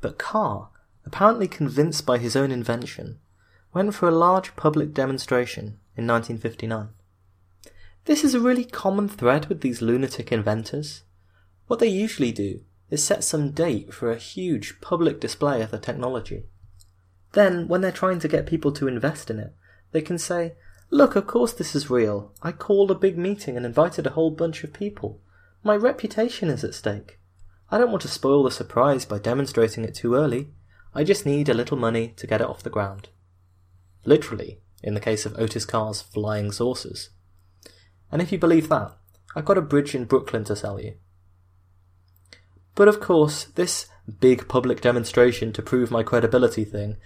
but 0.00 0.18
Carr, 0.18 0.70
apparently 1.04 1.48
convinced 1.48 2.06
by 2.06 2.16
his 2.16 2.34
own 2.34 2.50
invention, 2.50 3.18
went 3.74 3.94
for 3.94 4.08
a 4.08 4.12
large 4.12 4.56
public 4.56 4.94
demonstration 4.94 5.78
in 5.96 6.06
1959. 6.06 6.88
This 8.06 8.24
is 8.24 8.34
a 8.34 8.40
really 8.40 8.64
common 8.64 9.08
thread 9.08 9.46
with 9.46 9.60
these 9.60 9.82
lunatic 9.82 10.32
inventors. 10.32 11.02
What 11.66 11.78
they 11.78 11.88
usually 11.88 12.32
do 12.32 12.60
is 12.90 13.02
set 13.02 13.24
some 13.24 13.50
date 13.50 13.92
for 13.92 14.10
a 14.10 14.18
huge 14.18 14.80
public 14.80 15.20
display 15.20 15.62
of 15.62 15.70
the 15.70 15.78
technology. 15.78 16.44
Then, 17.32 17.68
when 17.68 17.80
they're 17.80 17.92
trying 17.92 18.20
to 18.20 18.28
get 18.28 18.46
people 18.46 18.72
to 18.72 18.88
invest 18.88 19.30
in 19.30 19.38
it, 19.38 19.54
they 19.92 20.00
can 20.00 20.18
say, 20.18 20.54
Look, 20.90 21.16
of 21.16 21.26
course 21.26 21.52
this 21.52 21.74
is 21.74 21.90
real. 21.90 22.32
I 22.42 22.52
called 22.52 22.90
a 22.90 22.94
big 22.94 23.18
meeting 23.18 23.56
and 23.56 23.66
invited 23.66 24.06
a 24.06 24.10
whole 24.10 24.30
bunch 24.30 24.62
of 24.62 24.72
people. 24.72 25.20
My 25.64 25.74
reputation 25.74 26.48
is 26.48 26.62
at 26.62 26.74
stake. 26.74 27.18
I 27.70 27.78
don't 27.78 27.90
want 27.90 28.02
to 28.02 28.08
spoil 28.08 28.44
the 28.44 28.52
surprise 28.52 29.04
by 29.04 29.18
demonstrating 29.18 29.84
it 29.84 29.94
too 29.94 30.14
early. 30.14 30.50
I 30.94 31.02
just 31.02 31.26
need 31.26 31.48
a 31.48 31.54
little 31.54 31.76
money 31.76 32.14
to 32.16 32.26
get 32.26 32.40
it 32.40 32.46
off 32.46 32.62
the 32.62 32.70
ground. 32.70 33.08
Literally, 34.04 34.60
in 34.82 34.94
the 34.94 35.00
case 35.00 35.26
of 35.26 35.36
Otis 35.36 35.64
Carr's 35.64 36.00
flying 36.00 36.52
saucers. 36.52 37.10
And 38.12 38.22
if 38.22 38.30
you 38.30 38.38
believe 38.38 38.68
that, 38.68 38.96
I've 39.34 39.44
got 39.44 39.58
a 39.58 39.62
bridge 39.62 39.94
in 39.94 40.04
Brooklyn 40.04 40.44
to 40.44 40.54
sell 40.54 40.80
you. 40.80 40.94
But 42.76 42.86
of 42.86 43.00
course, 43.00 43.44
this 43.56 43.86
big 44.20 44.46
public 44.46 44.80
demonstration 44.80 45.52
to 45.54 45.62
prove 45.62 45.90
my 45.90 46.04
credibility 46.04 46.64
thing 46.64 46.96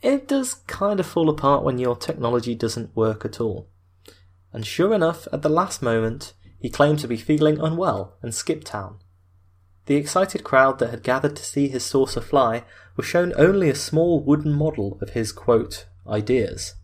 it 0.00 0.28
does 0.28 0.54
kind 0.68 1.00
of 1.00 1.06
fall 1.06 1.28
apart 1.28 1.64
when 1.64 1.78
your 1.78 1.96
technology 1.96 2.54
doesn't 2.54 2.94
work 2.94 3.24
at 3.24 3.40
all. 3.40 3.68
And 4.52 4.64
sure 4.64 4.94
enough, 4.94 5.26
at 5.32 5.42
the 5.42 5.48
last 5.48 5.82
moment, 5.82 6.34
he 6.60 6.70
claimed 6.70 7.00
to 7.00 7.08
be 7.08 7.16
feeling 7.16 7.58
unwell 7.58 8.16
and 8.22 8.32
skipped 8.32 8.68
town. 8.68 8.98
The 9.86 9.96
excited 9.96 10.44
crowd 10.44 10.78
that 10.78 10.90
had 10.90 11.02
gathered 11.02 11.34
to 11.34 11.44
see 11.44 11.66
his 11.66 11.84
saucer 11.84 12.20
fly 12.20 12.62
was 12.96 13.06
shown 13.06 13.32
only 13.36 13.70
a 13.70 13.74
small 13.74 14.22
wooden 14.22 14.52
model 14.52 14.98
of 15.00 15.10
his, 15.10 15.32
quote, 15.32 15.86
ideas. 16.06 16.74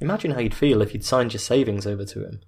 Imagine 0.00 0.30
how 0.30 0.40
you'd 0.40 0.54
feel 0.54 0.80
if 0.80 0.94
you'd 0.94 1.04
signed 1.04 1.34
your 1.34 1.40
savings 1.40 1.86
over 1.86 2.06
to 2.06 2.20
him. 2.20 2.40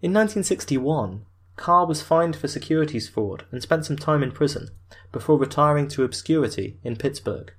In 0.00 0.12
1961, 0.12 1.24
Carr 1.56 1.86
was 1.86 2.02
fined 2.02 2.36
for 2.36 2.48
securities 2.48 3.08
fraud 3.08 3.44
and 3.50 3.62
spent 3.62 3.86
some 3.86 3.96
time 3.96 4.22
in 4.22 4.32
prison 4.32 4.68
before 5.12 5.38
retiring 5.38 5.88
to 5.88 6.04
obscurity 6.04 6.78
in 6.82 6.96
Pittsburgh 6.96 7.52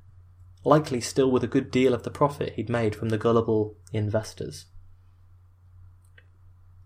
likely 0.66 1.00
still 1.00 1.32
with 1.32 1.44
a 1.44 1.48
good 1.48 1.72
deal 1.72 1.94
of 1.94 2.04
the 2.04 2.10
profit 2.10 2.54
he'd 2.54 2.70
made 2.70 2.96
from 2.96 3.10
the 3.10 3.18
gullible 3.18 3.78
investors. 3.94 4.66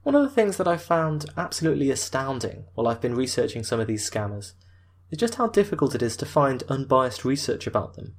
One 0.04 0.16
of 0.16 0.22
the 0.22 0.30
things 0.30 0.58
that 0.58 0.68
I 0.68 0.78
found 0.78 1.26
absolutely 1.38 1.90
astounding 1.90 2.66
while 2.74 2.88
I've 2.88 3.02
been 3.02 3.16
researching 3.16 3.64
some 3.64 3.80
of 3.80 3.88
these 3.88 4.08
scammers 4.08 4.54
is 5.10 5.18
just 5.18 5.36
how 5.36 5.48
difficult 5.48 5.96
it 5.96 6.02
is 6.02 6.18
to 6.18 6.26
find 6.26 6.64
unbiased 6.68 7.26
research 7.26 7.68
about 7.68 7.96
them. 7.96 8.16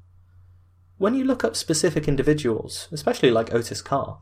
When 0.98 1.14
you 1.14 1.24
look 1.24 1.44
up 1.44 1.57
specific 1.57 2.09
individuals, 2.09 2.88
especially 2.90 3.31
like 3.31 3.55
Otis 3.55 3.83
Carr, 3.83 4.18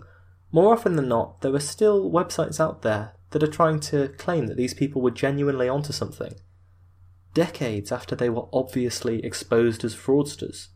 more 0.50 0.72
often 0.72 0.96
than 0.96 1.08
not, 1.08 1.40
there 1.40 1.54
are 1.54 1.61
still 1.61 2.11
websites 2.11 2.58
out 2.58 2.82
there 2.82 3.12
that 3.30 3.42
are 3.42 3.48
trying 3.48 3.80
to 3.80 4.08
claim 4.16 4.46
that 4.46 4.56
these 4.56 4.74
people 4.74 5.02
were 5.02 5.11
genuinely 5.11 5.68
onto 5.68 5.92
something, 5.92 6.34
decades 7.34 7.92
after 7.92 8.16
they 8.16 8.30
were 8.30 8.48
obviously 8.52 9.24
exposed 9.24 9.84
as 9.84 9.94
fraudsters. 9.94 10.68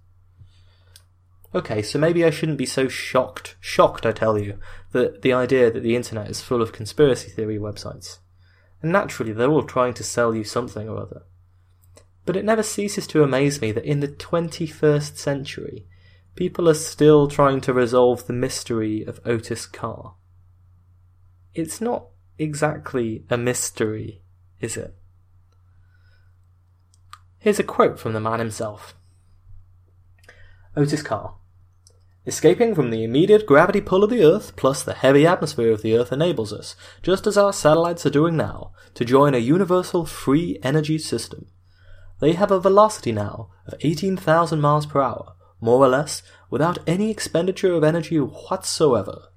Okay, 1.54 1.82
so 1.82 1.98
maybe 1.98 2.24
I 2.24 2.30
shouldn't 2.30 2.58
be 2.58 2.66
so 2.66 2.88
shocked, 2.88 3.56
shocked, 3.60 4.06
I 4.06 4.12
tell 4.12 4.38
you, 4.38 4.58
that 4.92 5.22
the 5.22 5.32
idea 5.34 5.70
that 5.70 5.82
the 5.82 5.96
internet 5.96 6.30
is 6.30 6.40
full 6.40 6.62
of 6.62 6.72
conspiracy 6.72 7.30
theory 7.30 7.58
websites. 7.58 8.18
And 8.80 8.90
naturally, 8.90 9.32
they're 9.32 9.50
all 9.50 9.62
trying 9.62 9.94
to 9.94 10.04
sell 10.04 10.34
you 10.34 10.44
something 10.44 10.88
or 10.88 10.98
other. 10.98 11.22
But 12.24 12.36
it 12.36 12.44
never 12.44 12.62
ceases 12.62 13.06
to 13.08 13.22
amaze 13.22 13.60
me 13.60 13.70
that 13.72 13.84
in 13.84 14.00
the 14.00 14.08
21st 14.08 15.16
century, 15.16 15.86
people 16.34 16.68
are 16.68 16.74
still 16.74 17.28
trying 17.28 17.60
to 17.62 17.72
resolve 17.72 18.26
the 18.26 18.32
mystery 18.32 19.02
of 19.02 19.20
Otis 19.24 19.66
Carr. 19.66 20.14
It's 21.54 21.80
not 21.80 22.06
exactly 22.38 23.24
a 23.30 23.36
mystery, 23.36 24.22
is 24.60 24.76
it? 24.76 24.94
Here's 27.38 27.58
a 27.58 27.64
quote 27.64 27.98
from 27.98 28.12
the 28.12 28.20
man 28.20 28.38
himself. 28.38 28.94
Otis 30.76 31.02
Carr. 31.02 31.36
Escaping 32.24 32.74
from 32.74 32.90
the 32.90 33.02
immediate 33.02 33.46
gravity 33.46 33.80
pull 33.80 34.04
of 34.04 34.10
the 34.10 34.22
Earth, 34.24 34.54
plus 34.54 34.82
the 34.82 34.94
heavy 34.94 35.26
atmosphere 35.26 35.72
of 35.72 35.82
the 35.82 35.96
Earth, 35.96 36.12
enables 36.12 36.52
us, 36.52 36.76
just 37.02 37.26
as 37.26 37.36
our 37.36 37.52
satellites 37.52 38.06
are 38.06 38.10
doing 38.10 38.36
now, 38.36 38.72
to 38.94 39.04
join 39.04 39.34
a 39.34 39.38
universal 39.38 40.06
free 40.06 40.58
energy 40.62 40.98
system. 40.98 41.48
They 42.20 42.34
have 42.34 42.52
a 42.52 42.60
velocity 42.60 43.10
now 43.10 43.50
of 43.66 43.74
18,000 43.80 44.60
miles 44.60 44.86
per 44.86 45.02
hour, 45.02 45.34
more 45.62 45.78
or 45.78 45.88
less, 45.88 46.22
without 46.50 46.78
any 46.86 47.10
expenditure 47.10 47.72
of 47.72 47.84
energy 47.84 48.18
whatsoever. 48.18 49.28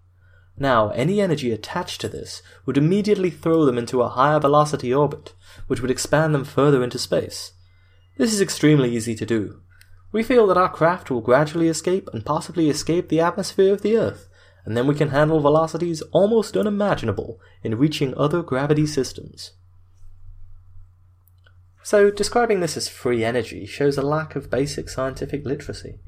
Now, 0.58 0.90
any 0.90 1.22
energy 1.22 1.52
attached 1.52 2.02
to 2.02 2.10
this 2.10 2.42
would 2.66 2.78
immediately 2.78 3.30
throw 3.30 3.64
them 3.64 3.78
into 3.78 4.02
a 4.02 4.10
higher 4.10 4.40
velocity 4.40 4.94
orbit, 4.94 5.34
which 5.68 5.82
would 5.82 5.92
expand 5.92 6.34
them 6.34 6.44
further 6.44 6.84
into 6.84 6.98
space. 6.98 7.54
This 8.18 8.34
is 8.34 8.42
extremely 8.42 8.94
easy 8.96 9.16
to 9.16 9.26
do. 9.26 9.62
We 10.12 10.24
feel 10.24 10.48
that 10.48 10.58
our 10.58 10.70
craft 10.70 11.12
will 11.12 11.22
gradually 11.22 11.68
escape 11.68 12.10
and 12.14 12.26
possibly 12.26 12.70
escape 12.70 13.10
the 13.10 13.20
atmosphere 13.20 13.74
of 13.74 13.82
the 13.82 13.98
Earth, 13.98 14.30
and 14.64 14.76
then 14.76 14.88
we 14.88 14.96
can 14.96 15.10
handle 15.10 15.42
velocities 15.42 16.02
almost 16.12 16.58
unimaginable 16.58 17.40
in 17.64 17.78
reaching 17.78 18.16
other 18.16 18.42
gravity 18.42 18.88
systems. 18.88 19.52
So, 21.84 22.10
describing 22.10 22.62
this 22.62 22.78
as 22.78 22.88
free 22.88 23.24
energy 23.24 23.68
shows 23.68 23.98
a 23.98 24.02
lack 24.02 24.36
of 24.36 24.50
basic 24.50 24.90
scientific 24.90 25.46
literacy. 25.46 26.00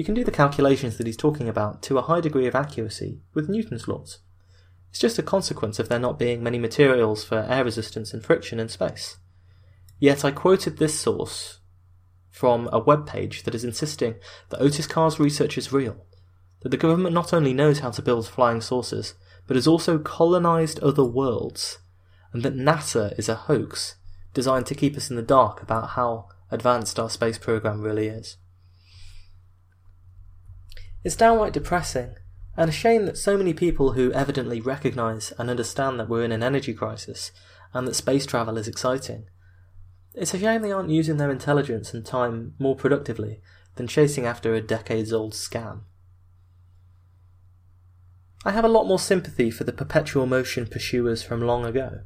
You 0.00 0.04
can 0.04 0.14
do 0.14 0.24
the 0.24 0.30
calculations 0.30 0.96
that 0.96 1.06
he's 1.06 1.14
talking 1.14 1.46
about 1.46 1.82
to 1.82 1.98
a 1.98 2.00
high 2.00 2.22
degree 2.22 2.46
of 2.46 2.54
accuracy 2.54 3.20
with 3.34 3.50
Newton's 3.50 3.86
laws. 3.86 4.20
It's 4.88 4.98
just 4.98 5.18
a 5.18 5.22
consequence 5.22 5.78
of 5.78 5.90
there 5.90 5.98
not 5.98 6.18
being 6.18 6.42
many 6.42 6.58
materials 6.58 7.22
for 7.22 7.46
air 7.46 7.64
resistance 7.64 8.14
and 8.14 8.24
friction 8.24 8.58
in 8.58 8.70
space. 8.70 9.18
Yet 9.98 10.24
I 10.24 10.30
quoted 10.30 10.78
this 10.78 10.98
source 10.98 11.58
from 12.30 12.70
a 12.72 12.78
web 12.78 13.06
page 13.06 13.42
that 13.42 13.54
is 13.54 13.62
insisting 13.62 14.14
that 14.48 14.62
Otis 14.62 14.86
Carr's 14.86 15.20
research 15.20 15.58
is 15.58 15.70
real, 15.70 16.06
that 16.62 16.70
the 16.70 16.78
government 16.78 17.14
not 17.14 17.34
only 17.34 17.52
knows 17.52 17.80
how 17.80 17.90
to 17.90 18.00
build 18.00 18.26
flying 18.26 18.62
saucers, 18.62 19.12
but 19.46 19.54
has 19.54 19.66
also 19.66 19.98
colonized 19.98 20.80
other 20.80 21.04
worlds, 21.04 21.76
and 22.32 22.42
that 22.42 22.56
NASA 22.56 23.12
is 23.18 23.28
a 23.28 23.34
hoax 23.34 23.96
designed 24.32 24.64
to 24.64 24.74
keep 24.74 24.96
us 24.96 25.10
in 25.10 25.16
the 25.16 25.22
dark 25.22 25.62
about 25.62 25.90
how 25.90 26.26
advanced 26.50 26.98
our 26.98 27.10
space 27.10 27.36
program 27.36 27.82
really 27.82 28.06
is. 28.06 28.38
It's 31.02 31.16
downright 31.16 31.52
depressing, 31.52 32.16
and 32.56 32.68
a 32.68 32.72
shame 32.72 33.06
that 33.06 33.16
so 33.16 33.38
many 33.38 33.54
people 33.54 33.92
who 33.92 34.12
evidently 34.12 34.60
recognise 34.60 35.32
and 35.38 35.48
understand 35.48 35.98
that 35.98 36.08
we're 36.08 36.24
in 36.24 36.32
an 36.32 36.42
energy 36.42 36.74
crisis 36.74 37.32
and 37.72 37.86
that 37.88 37.94
space 37.94 38.26
travel 38.26 38.58
is 38.58 38.68
exciting. 38.68 39.24
It's 40.14 40.34
a 40.34 40.38
shame 40.38 40.60
they 40.60 40.72
aren't 40.72 40.90
using 40.90 41.16
their 41.16 41.30
intelligence 41.30 41.94
and 41.94 42.04
time 42.04 42.54
more 42.58 42.76
productively 42.76 43.40
than 43.76 43.86
chasing 43.86 44.26
after 44.26 44.54
a 44.54 44.60
decades 44.60 45.12
old 45.12 45.32
scam. 45.32 45.82
I 48.44 48.50
have 48.50 48.64
a 48.64 48.68
lot 48.68 48.86
more 48.86 48.98
sympathy 48.98 49.50
for 49.50 49.64
the 49.64 49.72
perpetual 49.72 50.26
motion 50.26 50.66
pursuers 50.66 51.22
from 51.22 51.40
long 51.40 51.64
ago. 51.64 52.00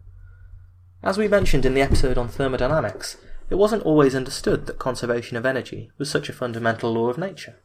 As 1.02 1.18
we 1.18 1.28
mentioned 1.28 1.64
in 1.64 1.74
the 1.74 1.82
episode 1.82 2.18
on 2.18 2.28
thermodynamics, 2.28 3.16
it 3.50 3.56
wasn't 3.56 3.82
always 3.82 4.14
understood 4.14 4.66
that 4.66 4.78
conservation 4.78 5.36
of 5.36 5.46
energy 5.46 5.90
was 5.98 6.10
such 6.10 6.28
a 6.28 6.32
fundamental 6.32 6.92
law 6.92 7.08
of 7.08 7.18
nature. 7.18 7.56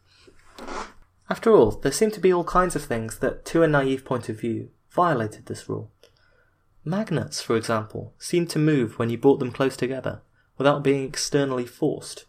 After 1.29 1.55
all, 1.55 1.71
there 1.71 1.91
seemed 1.91 2.13
to 2.13 2.19
be 2.19 2.33
all 2.33 2.43
kinds 2.43 2.75
of 2.75 2.83
things 2.83 3.19
that, 3.19 3.45
to 3.45 3.61
a 3.61 3.67
naive 3.67 4.03
point 4.03 4.29
of 4.29 4.39
view, 4.39 4.69
violated 4.89 5.45
this 5.45 5.69
rule. 5.69 5.91
Magnets, 6.83 7.39
for 7.39 7.55
example, 7.55 8.13
seemed 8.17 8.49
to 8.49 8.59
move 8.59 8.97
when 8.97 9.11
you 9.11 9.17
brought 9.17 9.39
them 9.39 9.51
close 9.51 9.77
together, 9.77 10.21
without 10.57 10.83
being 10.83 11.03
externally 11.03 11.67
forced. 11.67 12.25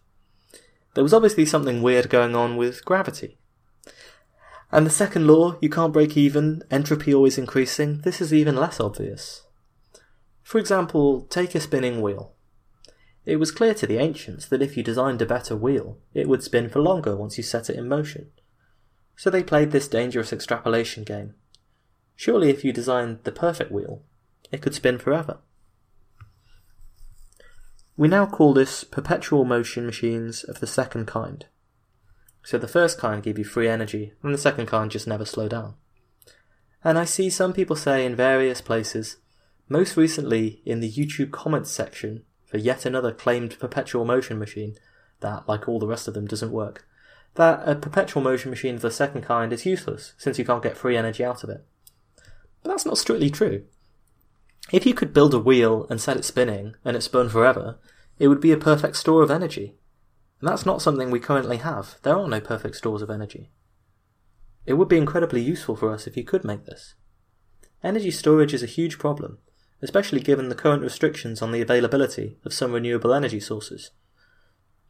There 0.94 1.04
was 1.04 1.14
obviously 1.14 1.46
something 1.46 1.80
weird 1.80 2.10
going 2.10 2.36
on 2.36 2.58
with 2.58 2.84
gravity. 2.84 3.38
And 4.70 4.84
the 4.84 4.90
second 4.90 5.26
law, 5.26 5.56
you 5.62 5.70
can't 5.70 5.94
break 5.94 6.16
even, 6.16 6.62
entropy 6.70 7.14
always 7.14 7.38
increasing, 7.38 8.02
this 8.02 8.20
is 8.20 8.34
even 8.34 8.54
less 8.54 8.80
obvious. 8.80 9.46
For 10.42 10.58
example, 10.58 11.22
take 11.22 11.54
a 11.54 11.60
spinning 11.60 12.02
wheel. 12.02 12.34
It 13.24 13.36
was 13.36 13.50
clear 13.50 13.72
to 13.74 13.86
the 13.86 13.98
ancients 13.98 14.46
that 14.46 14.62
if 14.62 14.76
you 14.76 14.82
designed 14.82 15.22
a 15.22 15.26
better 15.26 15.56
wheel, 15.56 15.98
it 16.12 16.28
would 16.28 16.42
spin 16.42 16.68
for 16.68 16.80
longer 16.80 17.16
once 17.16 17.38
you 17.38 17.44
set 17.44 17.70
it 17.70 17.76
in 17.76 17.88
motion. 17.88 18.30
So 19.20 19.28
they 19.28 19.42
played 19.42 19.70
this 19.70 19.87
dangerous 19.87 20.33
extrapolation 20.33 21.04
game. 21.04 21.35
Surely 22.16 22.48
if 22.48 22.64
you 22.64 22.72
designed 22.72 23.18
the 23.24 23.30
perfect 23.30 23.70
wheel, 23.70 24.00
it 24.50 24.62
could 24.62 24.74
spin 24.74 24.96
forever. 24.96 25.40
We 27.98 28.09
now 28.09 28.24
call 28.24 28.54
this 28.54 28.83
perpetual 28.83 29.44
motion 29.44 29.85
machines 29.85 30.42
of 30.42 30.61
the 30.61 30.66
second 30.66 31.06
kind. 31.06 31.44
So 32.42 32.56
the 32.56 32.66
first 32.66 32.96
kind 32.96 33.22
give 33.22 33.37
you 33.37 33.44
free 33.44 33.68
energy, 33.68 34.14
and 34.22 34.33
the 34.33 34.38
second 34.38 34.68
kind 34.68 34.90
just 34.90 35.06
never 35.06 35.26
slow 35.26 35.48
down. 35.48 35.74
And 36.83 36.98
I 36.98 37.04
see 37.04 37.28
some 37.28 37.52
people 37.52 37.76
say 37.76 38.06
in 38.06 38.16
various 38.16 38.62
places 38.62 39.18
most 39.68 39.98
recently, 39.98 40.62
in 40.64 40.80
the 40.80 40.90
YouTube 40.90 41.30
comments 41.30 41.70
section 41.70 42.24
for 42.46 42.56
yet 42.56 42.87
another 42.87 43.12
claimed 43.12 43.59
perpetual 43.59 44.06
motion 44.06 44.38
machine 44.38 44.76
that, 45.20 45.46
like 45.46 45.68
all 45.68 45.78
the 45.78 45.87
rest 45.87 46.09
of 46.09 46.14
them, 46.14 46.26
doesn't 46.26 46.52
work, 46.52 46.87
that 47.34 47.62
a 47.66 47.74
perpetual 47.74 48.22
motion 48.22 48.50
machine 48.50 48.74
of 48.74 48.82
the 48.82 48.90
second 48.90 49.22
kind 49.22 49.52
is 49.52 49.66
useless 49.66 50.14
since 50.18 50.38
you 50.38 50.44
can't 50.44 50.62
get 50.62 50.76
free 50.76 50.96
energy 50.96 51.24
out 51.24 51.44
of 51.44 51.50
it. 51.50 51.64
But 52.62 52.70
that's 52.70 52.86
not 52.86 52.98
strictly 52.98 53.30
true. 53.30 53.64
If 54.72 54.86
you 54.86 54.94
could 54.94 55.12
build 55.12 55.34
a 55.34 55.38
wheel 55.38 55.86
and 55.90 56.00
set 56.00 56.16
it 56.16 56.24
spinning 56.24 56.74
and 56.84 56.96
it 56.96 57.02
spun 57.02 57.28
forever, 57.28 57.78
it 58.18 58.28
would 58.28 58.40
be 58.40 58.52
a 58.52 58.56
perfect 58.56 58.96
store 58.96 59.22
of 59.22 59.30
energy. 59.30 59.74
And 60.40 60.48
that's 60.48 60.66
not 60.66 60.82
something 60.82 61.10
we 61.10 61.20
currently 61.20 61.58
have. 61.58 61.96
There 62.02 62.16
are 62.16 62.28
no 62.28 62.40
perfect 62.40 62.76
stores 62.76 63.02
of 63.02 63.10
energy. 63.10 63.50
It 64.66 64.74
would 64.74 64.88
be 64.88 64.98
incredibly 64.98 65.40
useful 65.40 65.76
for 65.76 65.92
us 65.92 66.06
if 66.06 66.16
you 66.16 66.24
could 66.24 66.44
make 66.44 66.66
this. 66.66 66.94
Energy 67.82 68.10
storage 68.10 68.52
is 68.52 68.62
a 68.62 68.66
huge 68.66 68.98
problem, 68.98 69.38
especially 69.82 70.20
given 70.20 70.48
the 70.48 70.54
current 70.54 70.82
restrictions 70.82 71.40
on 71.40 71.50
the 71.50 71.62
availability 71.62 72.36
of 72.44 72.52
some 72.52 72.72
renewable 72.72 73.14
energy 73.14 73.40
sources. 73.40 73.90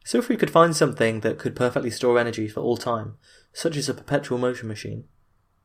So 0.03 0.17
if 0.17 0.29
we 0.29 0.37
could 0.37 0.49
find 0.49 0.75
something 0.75 1.19
that 1.21 1.37
could 1.37 1.55
perfectly 1.55 1.91
store 1.91 2.17
energy 2.17 2.47
for 2.47 2.61
all 2.61 2.77
time, 2.77 3.17
such 3.53 3.77
as 3.77 3.87
a 3.87 3.93
perpetual 3.93 4.37
motion 4.37 4.67
machine, 4.67 5.05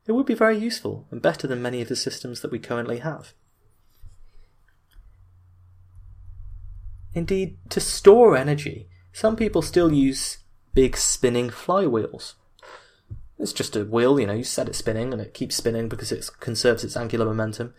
it 0.07 0.13
would 0.13 0.27
be 0.27 0.35
very 0.35 0.59
useful 0.59 1.07
and 1.11 1.23
better 1.23 1.47
than 1.47 1.63
many 1.63 1.81
of 1.81 1.89
the 1.89 1.97
systems 1.97 2.41
that 2.41 2.53
we 2.53 2.59
currently 2.59 2.99
have. 2.99 3.33
Indeed, 7.15 7.57
to 7.71 7.81
store 7.81 8.37
energy, 8.37 8.89
some 9.13 9.37
people 9.37 9.63
still 9.63 9.91
use 9.91 10.39
big 10.75 10.97
spinning 10.97 11.49
flywheels. 11.49 12.35
It's 13.39 13.55
just 13.55 13.75
a 13.75 13.85
wheel, 13.85 14.21
you 14.21 14.27
know, 14.27 14.35
you 14.35 14.45
set 14.45 14.69
it 14.69 14.75
spinning 14.75 15.13
and 15.13 15.23
it 15.23 15.35
keeps 15.35 15.57
spinning 15.57 15.89
because 15.89 16.13
it 16.13 16.29
conserves 16.41 16.85
its 16.85 16.97
angular 16.97 17.25
momentum, 17.25 17.73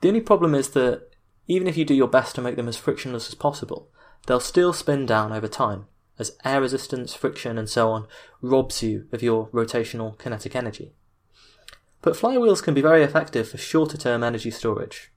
the 0.00 0.08
only 0.08 0.20
problem 0.20 0.54
is 0.54 0.70
that 0.70 1.08
even 1.46 1.66
if 1.66 1.76
you 1.76 1.84
do 1.84 1.94
your 1.94 2.08
best 2.08 2.34
to 2.34 2.42
make 2.42 2.56
them 2.56 2.68
as 2.68 2.76
frictionless 2.76 3.28
as 3.28 3.34
possible, 3.34 3.88
they'll 4.26 4.40
still 4.40 4.72
spin 4.72 5.06
down 5.06 5.32
over 5.32 5.48
time, 5.48 5.86
as 6.18 6.36
air 6.44 6.60
resistance, 6.60 7.14
friction, 7.14 7.58
and 7.58 7.68
so 7.68 7.90
on 7.90 8.06
robs 8.40 8.82
you 8.82 9.06
of 9.12 9.22
your 9.22 9.48
rotational 9.48 10.16
kinetic 10.18 10.54
energy. 10.54 10.92
But 12.02 12.14
flywheels 12.14 12.62
can 12.62 12.74
be 12.74 12.82
very 12.82 13.02
effective 13.02 13.48
for 13.48 13.56
shorter 13.56 13.96
term 13.96 14.22
energy 14.22 14.50
storage. 14.50 15.10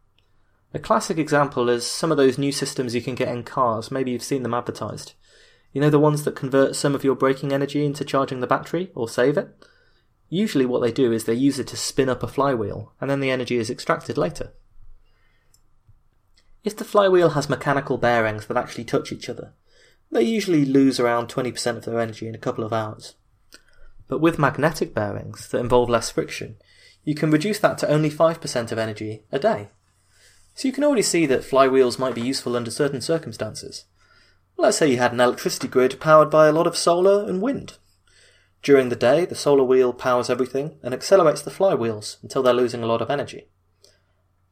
A 0.73 0.79
classic 0.79 1.17
example 1.17 1.69
is 1.69 1.85
some 1.85 2.11
of 2.11 2.17
those 2.17 2.37
new 2.37 2.51
systems 2.51 2.93
you 2.93 3.01
can 3.01 3.15
get 3.15 3.29
in 3.29 3.43
cars, 3.43 3.91
maybe 3.91 4.11
you've 4.11 4.23
seen 4.23 4.43
them 4.43 4.53
advertised. 4.53 5.13
You 5.73 5.81
know 5.81 5.89
the 5.89 5.99
ones 5.99 6.23
that 6.23 6.35
convert 6.35 6.75
some 6.75 6.95
of 6.95 7.03
your 7.03 7.15
braking 7.15 7.51
energy 7.51 7.85
into 7.85 8.05
charging 8.05 8.39
the 8.39 8.47
battery 8.47 8.91
or 8.95 9.07
save 9.09 9.37
it? 9.37 9.49
Usually 10.29 10.65
what 10.65 10.81
they 10.81 10.91
do 10.91 11.11
is 11.11 11.23
they 11.23 11.33
use 11.33 11.59
it 11.59 11.67
to 11.67 11.77
spin 11.77 12.09
up 12.09 12.23
a 12.23 12.27
flywheel, 12.27 12.93
and 12.99 13.09
then 13.09 13.19
the 13.19 13.31
energy 13.31 13.57
is 13.57 13.69
extracted 13.69 14.17
later. 14.17 14.53
If 16.63 16.75
the 16.75 16.83
flywheel 16.83 17.29
has 17.29 17.49
mechanical 17.49 17.97
bearings 17.97 18.47
that 18.47 18.57
actually 18.57 18.85
touch 18.85 19.11
each 19.11 19.29
other, 19.29 19.53
they 20.11 20.23
usually 20.23 20.65
lose 20.65 20.99
around 20.99 21.27
20% 21.29 21.77
of 21.77 21.85
their 21.85 21.99
energy 21.99 22.27
in 22.27 22.35
a 22.35 22.39
couple 22.39 22.63
of 22.63 22.73
hours. 22.73 23.15
But 24.07 24.21
with 24.21 24.39
magnetic 24.39 24.93
bearings 24.93 25.49
that 25.49 25.59
involve 25.59 25.89
less 25.89 26.09
friction, 26.09 26.55
you 27.03 27.15
can 27.15 27.31
reduce 27.31 27.59
that 27.59 27.77
to 27.79 27.89
only 27.89 28.09
5% 28.09 28.71
of 28.71 28.77
energy 28.77 29.23
a 29.31 29.39
day. 29.39 29.69
So 30.55 30.67
you 30.67 30.73
can 30.73 30.83
already 30.83 31.03
see 31.03 31.25
that 31.27 31.43
flywheels 31.43 31.99
might 31.99 32.15
be 32.15 32.21
useful 32.21 32.55
under 32.55 32.71
certain 32.71 33.01
circumstances. 33.01 33.85
Let's 34.57 34.77
say 34.77 34.89
you 34.89 34.97
had 34.97 35.13
an 35.13 35.19
electricity 35.19 35.67
grid 35.67 35.99
powered 35.99 36.31
by 36.31 36.47
a 36.47 36.51
lot 36.51 36.65
of 36.65 36.75
solar 36.75 37.29
and 37.29 37.41
wind. 37.41 37.77
During 38.63 38.89
the 38.89 38.95
day, 38.95 39.25
the 39.25 39.35
solar 39.35 39.63
wheel 39.63 39.93
powers 39.93 40.29
everything 40.29 40.79
and 40.81 40.93
accelerates 40.93 41.43
the 41.43 41.51
flywheels 41.51 42.17
until 42.23 42.41
they're 42.41 42.53
losing 42.53 42.81
a 42.81 42.87
lot 42.87 43.01
of 43.01 43.11
energy. 43.11 43.47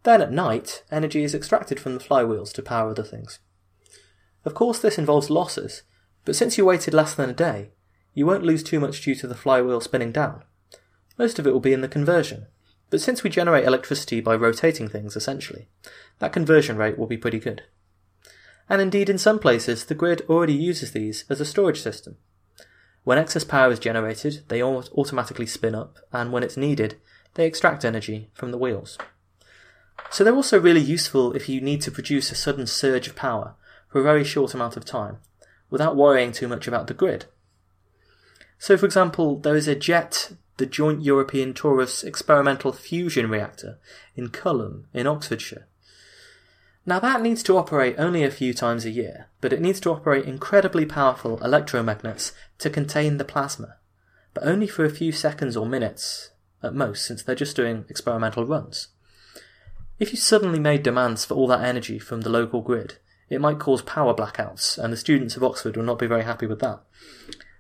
Then 0.06 0.22
at 0.22 0.32
night, 0.32 0.84
energy 0.92 1.24
is 1.24 1.34
extracted 1.34 1.80
from 1.80 1.96
the 1.96 2.04
flywheels 2.04 2.54
to 2.54 2.62
power 2.62 2.92
other 2.92 3.04
things. 3.04 3.40
Of 4.46 4.54
course, 4.54 4.78
this 4.78 5.00
involves 5.00 5.32
losses, 5.32 5.82
but 6.26 6.36
since 6.36 6.60
you 6.60 6.66
waited 6.66 6.94
less 6.94 7.16
than 7.16 7.28
a 7.28 7.34
day, 7.34 7.72
you 8.14 8.28
won't 8.28 8.44
lose 8.44 8.62
too 8.62 8.80
much 8.80 9.02
due 9.02 9.16
to 9.16 9.26
the 9.26 9.34
flywheel 9.34 9.82
spinning 9.82 10.12
down. 10.12 10.44
Most 11.18 11.40
of 11.40 11.48
it 11.48 11.54
will 11.54 11.60
be 11.60 11.74
in 11.74 11.82
the 11.82 11.88
conversion, 11.88 12.46
but 12.92 13.02
since 13.02 13.24
we 13.24 13.32
generate 13.32 13.66
electricity 13.66 14.22
by 14.22 14.36
rotating 14.36 14.88
things 14.88 15.16
essentially, 15.16 15.70
that 16.20 16.32
conversion 16.32 16.78
rate 16.78 17.00
will 17.00 17.08
be 17.08 17.18
pretty 17.18 17.40
good. 17.40 17.64
And 18.70 18.84
indeed, 18.84 19.10
in 19.10 19.18
some 19.18 19.40
places, 19.40 19.86
the 19.86 19.96
grid 19.96 20.22
already 20.30 20.54
uses 20.54 20.92
these 20.92 21.26
as 21.30 21.42
a 21.42 21.46
storage 21.46 21.82
system. 21.82 22.18
When 23.06 23.18
excess 23.18 23.44
power 23.44 23.72
is 23.72 23.80
generated, 23.80 24.44
they 24.50 24.62
automatically 24.62 25.48
spin 25.48 25.74
up, 25.74 25.98
and 26.14 26.32
when 26.32 26.44
it's 26.44 26.58
needed, 26.58 26.98
they 27.34 27.48
extract 27.48 27.84
energy 27.84 28.30
from 28.34 28.52
the 28.52 28.60
wheels. 28.60 29.00
So 30.16 30.24
they're 30.24 30.34
also 30.34 30.58
really 30.58 30.80
useful 30.80 31.34
if 31.34 31.50
you 31.50 31.60
need 31.60 31.82
to 31.82 31.92
produce 31.92 32.32
a 32.32 32.36
sudden 32.36 32.68
surge 32.68 33.06
of 33.06 33.18
power 33.18 33.56
for 33.90 34.00
a 34.00 34.04
very 34.04 34.24
short 34.24 34.54
amount 34.54 34.78
of 34.78 34.86
time, 34.86 35.18
without 35.70 35.98
worrying 35.98 36.32
too 36.32 36.48
much 36.48 36.70
about 36.70 36.88
the 36.88 36.94
grid. 36.94 37.26
So, 38.58 38.78
for 38.78 38.86
example, 38.86 39.38
there 39.38 39.58
is 39.58 39.68
a 39.68 39.76
JET, 39.76 40.32
the 40.56 40.66
Joint 40.66 41.02
European 41.02 41.54
Torus 41.54 42.02
Experimental 42.02 42.72
Fusion 42.72 43.30
Reactor, 43.30 43.78
in 44.16 44.30
Culham, 44.30 44.86
in 44.94 45.06
Oxfordshire. 45.06 45.68
Now 46.86 47.00
that 47.00 47.22
needs 47.22 47.44
to 47.44 47.58
operate 47.58 47.96
only 47.98 48.24
a 48.24 48.32
few 48.32 48.54
times 48.54 48.86
a 48.86 48.92
year, 48.92 49.28
but 49.42 49.52
it 49.52 49.60
needs 49.60 49.82
to 49.82 49.92
operate 49.92 50.24
incredibly 50.24 50.86
powerful 50.86 51.40
electromagnets 51.40 52.32
to 52.60 52.70
contain 52.70 53.18
the 53.18 53.26
plasma, 53.26 53.80
but 54.34 54.48
only 54.48 54.68
for 54.68 54.86
a 54.86 54.90
few 54.90 55.12
seconds 55.12 55.58
or 55.58 55.66
minutes 55.66 56.30
at 56.64 56.74
most, 56.74 57.06
since 57.06 57.22
they're 57.22 57.36
just 57.36 57.58
doing 57.58 57.84
experimental 57.90 58.46
runs. 58.46 58.88
If 60.00 60.12
you 60.12 60.18
suddenly 60.18 60.60
made 60.60 60.84
demands 60.84 61.26
for 61.26 61.36
all 61.36 61.48
that 61.48 61.64
energy 61.64 62.00
from 62.00 62.22
the 62.22 62.30
local 62.30 62.62
grid, 62.62 62.98
it 63.30 63.42
might 63.42 63.60
cause 63.60 63.82
power 63.82 64.14
blackouts, 64.14 64.78
and 64.78 64.92
the 64.92 64.98
students 64.98 65.36
of 65.36 65.44
Oxford 65.44 65.78
will 65.78 65.84
not 65.84 66.00
be 66.00 66.08
very 66.08 66.24
happy 66.24 66.46
with 66.46 66.60
that. 66.60 66.82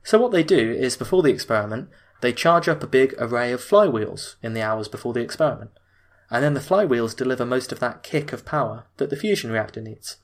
So 0.03 0.19
what 0.19 0.31
they 0.31 0.43
do 0.43 0.71
is, 0.71 0.97
before 0.97 1.23
the 1.23 1.31
experiment, 1.31 1.89
they 2.21 2.33
charge 2.33 2.67
up 2.67 2.83
a 2.83 2.87
big 2.87 3.15
array 3.17 3.51
of 3.51 3.61
flywheels 3.61 4.35
in 4.43 4.53
the 4.53 4.61
hours 4.61 4.87
before 4.87 5.13
the 5.13 5.21
experiment 5.21 5.71
and 6.29 6.43
then 6.43 6.53
the 6.53 6.59
flywheels 6.59 7.15
deliver 7.15 7.45
most 7.45 7.71
of 7.71 7.79
that 7.79 8.03
kick 8.03 8.33
of 8.33 8.45
power 8.45 8.85
that 8.97 9.09
the 9.09 9.15
fusion 9.15 9.51
reactor 9.51 9.81
needs. 9.81 10.17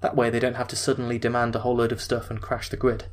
That 0.00 0.16
way 0.16 0.30
they 0.30 0.40
don't 0.40 0.56
have 0.56 0.68
to 0.68 0.76
suddenly 0.76 1.18
demand 1.18 1.54
a 1.54 1.60
whole 1.60 1.76
load 1.76 1.92
of 1.92 2.00
stuff 2.00 2.30
and 2.30 2.40
crash 2.40 2.68
the 2.68 2.76
grid. 2.76 3.04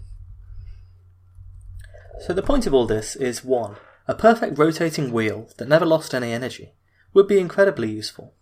So 2.26 2.34
the 2.34 2.44
point 2.44 2.66
of 2.66 2.74
all 2.74 2.86
this 2.86 3.16
is 3.16 3.44
1. 3.44 3.76
A 4.08 4.16
perfect 4.16 4.58
rotating 4.58 5.12
wheel 5.12 5.50
that 5.58 5.68
never 5.68 5.86
lost 5.86 6.14
any 6.14 6.32
energy 6.32 6.74
would 7.14 7.28
be 7.28 7.40
incredibly 7.40 7.92
useful. 7.92 8.34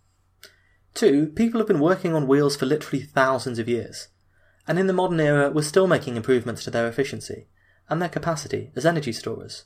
2. 0.94 1.28
People 1.28 1.60
have 1.60 1.68
been 1.68 1.80
working 1.80 2.14
on 2.14 2.26
wheels 2.26 2.56
for 2.56 2.66
literally 2.66 3.02
thousands 3.02 3.58
of 3.58 3.68
years, 3.68 4.08
and 4.66 4.78
in 4.78 4.86
the 4.86 4.92
modern 4.92 5.20
era 5.20 5.50
we're 5.50 5.62
still 5.62 5.86
making 5.86 6.16
improvements 6.16 6.64
to 6.64 6.70
their 6.70 6.86
efficiency 6.86 7.46
and 7.88 8.00
their 8.00 8.08
capacity 8.08 8.70
as 8.76 8.86
energy 8.86 9.12
storers. 9.12 9.64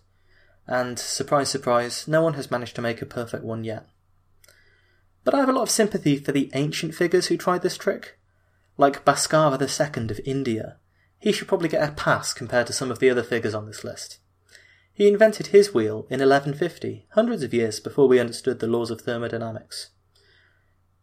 And 0.66 0.98
surprise, 0.98 1.48
surprise, 1.48 2.08
no 2.08 2.22
one 2.22 2.34
has 2.34 2.50
managed 2.50 2.74
to 2.76 2.82
make 2.82 3.00
a 3.00 3.06
perfect 3.06 3.44
one 3.44 3.62
yet. 3.64 3.86
But 5.24 5.34
I 5.34 5.38
have 5.40 5.48
a 5.48 5.52
lot 5.52 5.62
of 5.62 5.70
sympathy 5.70 6.18
for 6.18 6.32
the 6.32 6.50
ancient 6.54 6.94
figures 6.94 7.26
who 7.26 7.36
tried 7.36 7.62
this 7.62 7.76
trick. 7.76 8.18
Like 8.76 9.04
Bhaskara 9.04 9.60
II 9.60 10.10
of 10.10 10.20
India. 10.24 10.76
He 11.18 11.32
should 11.32 11.48
probably 11.48 11.68
get 11.68 11.88
a 11.88 11.92
pass 11.92 12.32
compared 12.32 12.66
to 12.66 12.72
some 12.72 12.90
of 12.90 12.98
the 12.98 13.10
other 13.10 13.22
figures 13.22 13.54
on 13.54 13.66
this 13.66 13.84
list. 13.84 14.18
He 14.96 15.08
invented 15.08 15.48
his 15.48 15.74
wheel 15.74 16.06
in 16.08 16.20
1150, 16.20 17.06
hundreds 17.10 17.42
of 17.42 17.52
years 17.52 17.80
before 17.80 18.08
we 18.08 18.18
understood 18.18 18.60
the 18.60 18.66
laws 18.66 18.90
of 18.90 19.02
thermodynamics. 19.02 19.90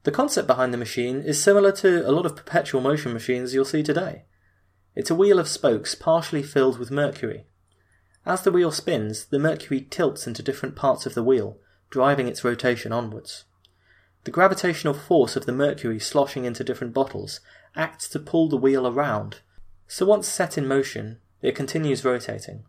The 0.01 0.11
concept 0.11 0.47
behind 0.47 0.73
the 0.73 0.79
machine 0.79 1.21
is 1.21 1.39
similar 1.39 1.71
to 1.73 2.09
a 2.09 2.11
lot 2.11 2.25
of 2.25 2.35
perpetual 2.35 2.81
motion 2.81 3.13
machines 3.13 3.53
you'll 3.53 3.65
see 3.65 3.83
today. 3.83 4.25
It's 4.95 5.11
a 5.11 5.15
wheel 5.15 5.37
of 5.37 5.47
spokes 5.47 5.93
partially 5.93 6.41
filled 6.41 6.79
with 6.79 6.89
mercury. 6.89 7.45
As 8.25 8.41
the 8.41 8.51
wheel 8.51 8.71
spins, 8.71 9.25
the 9.25 9.37
mercury 9.37 9.81
tilts 9.87 10.25
into 10.25 10.41
different 10.41 10.75
parts 10.75 11.05
of 11.05 11.13
the 11.13 11.23
wheel, 11.23 11.59
driving 11.91 12.27
its 12.27 12.43
rotation 12.43 12.91
onwards. 12.91 13.45
The 14.23 14.31
gravitational 14.31 14.95
force 14.95 15.35
of 15.35 15.45
the 15.45 15.51
mercury 15.51 15.99
sloshing 15.99 16.45
into 16.45 16.63
different 16.63 16.95
bottles 16.95 17.41
acts 17.75 18.09
to 18.09 18.19
pull 18.19 18.49
the 18.49 18.57
wheel 18.57 18.87
around, 18.87 19.41
so 19.87 20.07
once 20.07 20.27
set 20.27 20.57
in 20.57 20.67
motion, 20.67 21.19
it 21.43 21.55
continues 21.55 22.03
rotating. 22.03 22.63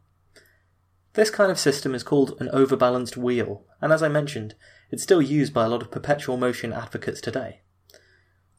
This 1.15 1.31
kind 1.31 1.51
of 1.51 1.61
system 1.61 1.95
is 1.95 2.03
called 2.03 2.37
an 2.41 2.49
overbalanced 2.49 3.17
wheel, 3.17 3.65
and 3.81 3.93
as 3.93 4.03
I 4.03 4.09
mentioned, 4.09 4.57
it's 4.91 5.03
still 5.03 5.23
used 5.23 5.55
by 5.55 5.65
a 5.65 5.69
lot 5.69 5.81
of 5.81 5.93
perpetual 5.93 6.37
motion 6.37 6.73
advocates 6.73 7.21
today. 7.21 7.61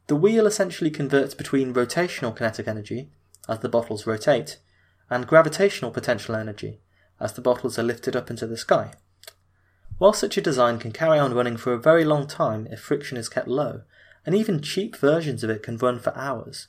The 0.07 0.15
wheel 0.15 0.47
essentially 0.47 0.89
converts 0.89 1.33
between 1.33 1.73
rotational 1.73 2.35
kinetic 2.35 2.67
energy, 2.67 3.09
as 3.49 3.59
the 3.59 3.67
bottles 3.67 4.07
rotate, 4.07 4.59
and 5.09 5.27
gravitational 5.27 5.91
potential 5.91 6.33
energy, 6.33 6.79
as 7.19 7.33
the 7.33 7.41
bottles 7.41 7.77
are 7.77 7.83
lifted 7.83 8.15
up 8.15 8.29
into 8.29 8.47
the 8.47 8.57
sky. 8.57 8.93
While 9.97 10.13
such 10.13 10.37
a 10.37 10.41
design 10.41 10.79
can 10.79 10.91
carry 10.91 11.19
on 11.19 11.33
running 11.33 11.57
for 11.57 11.73
a 11.73 11.79
very 11.79 12.05
long 12.05 12.25
time 12.25 12.67
if 12.71 12.79
friction 12.79 13.17
is 13.17 13.27
kept 13.27 13.49
low, 13.49 13.81
and 14.25 14.33
even 14.33 14.61
cheap 14.61 14.95
versions 14.95 15.43
of 15.43 15.49
it 15.49 15.61
can 15.61 15.77
run 15.77 15.99
for 15.99 16.17
hours, 16.17 16.67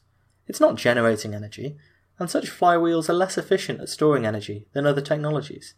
it's 0.48 0.60
not 0.60 0.76
generating 0.76 1.32
energy, 1.32 1.76
and 2.18 2.30
such 2.30 2.50
flywheels 2.50 3.08
are 3.08 3.14
less 3.14 3.36
efficient 3.36 3.80
at 3.80 3.88
storing 3.88 4.24
energy 4.24 4.66
than 4.72 4.86
other 4.86 5.00
technologies. 5.00 5.74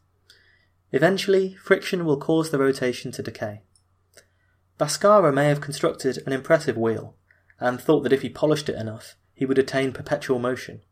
Eventually, 0.93 1.55
friction 1.55 2.05
will 2.05 2.17
cause 2.17 2.51
the 2.51 2.59
rotation 2.59 3.13
to 3.13 3.23
decay. 3.23 3.63
Bhaskara 4.79 5.35
may 5.35 5.49
have 5.49 5.61
constructed 5.61 6.23
an 6.25 6.33
impressive 6.33 6.77
wheel, 6.77 7.17
and 7.61 7.81
thought 7.81 8.03
that 8.03 8.13
if 8.13 8.23
he 8.23 8.29
polished 8.29 8.69
it 8.69 8.77
enough, 8.77 9.17
he 9.35 9.45
would 9.45 9.59
attain 9.59 9.93
perpetual 9.93 10.39
motion. 10.39 10.83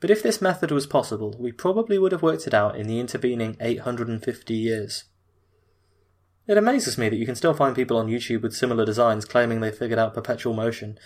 But 0.00 0.10
if 0.10 0.22
this 0.22 0.42
method 0.42 0.70
was 0.70 0.86
possible, 0.86 1.34
we 1.38 1.52
probably 1.52 1.98
would 1.98 2.12
have 2.12 2.22
worked 2.22 2.46
it 2.46 2.54
out 2.54 2.76
in 2.76 2.86
the 2.86 3.00
intervening 3.00 3.56
850 3.60 4.54
years. 4.54 5.04
It 6.46 6.58
amazes 6.58 6.98
me 6.98 7.08
that 7.08 7.16
you 7.16 7.24
can 7.24 7.36
still 7.36 7.54
find 7.54 7.74
people 7.74 7.96
on 7.96 8.08
YouTube 8.08 8.42
with 8.42 8.54
similar 8.54 8.84
designs 8.84 9.24
claiming 9.24 9.60
they 9.60 9.70
figured 9.70 9.98
out 9.98 10.12
perpetual 10.12 10.52
motion, 10.52 10.98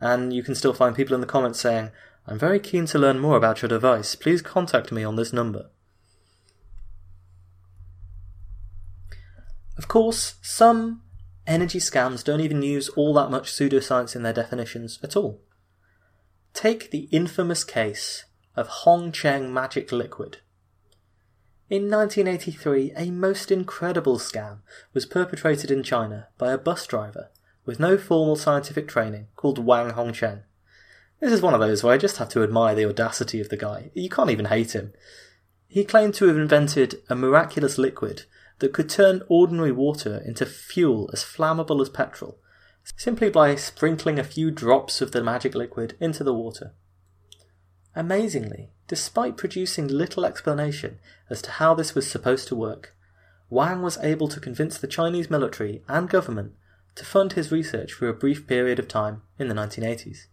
and 0.00 0.32
you 0.32 0.42
can 0.42 0.54
still 0.54 0.72
find 0.72 0.94
people 0.94 1.14
in 1.14 1.20
the 1.20 1.26
comments 1.26 1.58
saying, 1.58 1.90
I'm 2.26 2.38
very 2.38 2.58
keen 2.58 2.86
to 2.86 2.98
learn 2.98 3.18
more 3.18 3.36
about 3.36 3.60
your 3.60 3.68
device. 3.68 4.14
Please 4.14 4.40
contact 4.40 4.90
me 4.90 5.04
on 5.04 5.16
this 5.16 5.32
number. 5.32 5.70
Of 9.76 9.88
course, 9.88 10.34
some 10.40 11.02
energy 11.46 11.78
scams 11.78 12.24
don't 12.24 12.40
even 12.40 12.62
use 12.62 12.88
all 12.90 13.12
that 13.14 13.30
much 13.30 13.50
pseudoscience 13.52 14.16
in 14.16 14.22
their 14.22 14.32
definitions 14.32 14.98
at 15.02 15.16
all. 15.16 15.40
Take 16.54 16.90
the 16.90 17.08
infamous 17.10 17.64
case 17.64 18.24
of 18.56 18.68
Hongcheng 18.68 19.50
magic 19.50 19.92
liquid. 19.92 20.38
In 21.68 21.90
1983, 21.90 22.92
a 22.96 23.10
most 23.10 23.50
incredible 23.50 24.18
scam 24.18 24.58
was 24.92 25.06
perpetrated 25.06 25.70
in 25.70 25.82
China 25.82 26.28
by 26.38 26.52
a 26.52 26.58
bus 26.58 26.86
driver 26.86 27.30
with 27.66 27.80
no 27.80 27.98
formal 27.98 28.36
scientific 28.36 28.86
training 28.86 29.26
called 29.34 29.58
Wang 29.58 29.90
Hongcheng. 29.90 30.42
This 31.20 31.32
is 31.32 31.42
one 31.42 31.54
of 31.54 31.60
those 31.60 31.82
where 31.82 31.94
I 31.94 31.98
just 31.98 32.18
have 32.18 32.28
to 32.30 32.42
admire 32.42 32.74
the 32.74 32.88
audacity 32.88 33.40
of 33.40 33.48
the 33.48 33.56
guy. 33.56 33.90
You 33.94 34.08
can't 34.08 34.30
even 34.30 34.46
hate 34.46 34.74
him. 34.74 34.92
He 35.68 35.84
claimed 35.84 36.14
to 36.14 36.26
have 36.26 36.36
invented 36.36 37.02
a 37.08 37.14
miraculous 37.14 37.78
liquid 37.78 38.24
that 38.58 38.72
could 38.72 38.88
turn 38.88 39.22
ordinary 39.28 39.72
water 39.72 40.22
into 40.24 40.46
fuel 40.46 41.10
as 41.12 41.24
flammable 41.24 41.80
as 41.80 41.88
petrol, 41.88 42.38
simply 42.96 43.30
by 43.30 43.54
sprinkling 43.54 44.18
a 44.18 44.24
few 44.24 44.50
drops 44.50 45.00
of 45.00 45.12
the 45.12 45.22
magic 45.22 45.54
liquid 45.54 45.96
into 46.00 46.22
the 46.22 46.34
water. 46.34 46.74
Amazingly, 47.96 48.70
despite 48.88 49.36
producing 49.36 49.88
little 49.88 50.24
explanation 50.24 50.98
as 51.30 51.40
to 51.42 51.50
how 51.52 51.74
this 51.74 51.94
was 51.94 52.10
supposed 52.10 52.48
to 52.48 52.56
work, 52.56 52.94
Wang 53.50 53.82
was 53.82 53.98
able 53.98 54.28
to 54.28 54.40
convince 54.40 54.78
the 54.78 54.86
Chinese 54.86 55.30
military 55.30 55.82
and 55.88 56.08
government 56.08 56.54
to 56.96 57.04
fund 57.04 57.32
his 57.32 57.52
research 57.52 57.92
for 57.92 58.08
a 58.08 58.14
brief 58.14 58.46
period 58.46 58.78
of 58.78 58.88
time 58.88 59.22
in 59.38 59.48
the 59.48 59.54
1980s. 59.54 60.26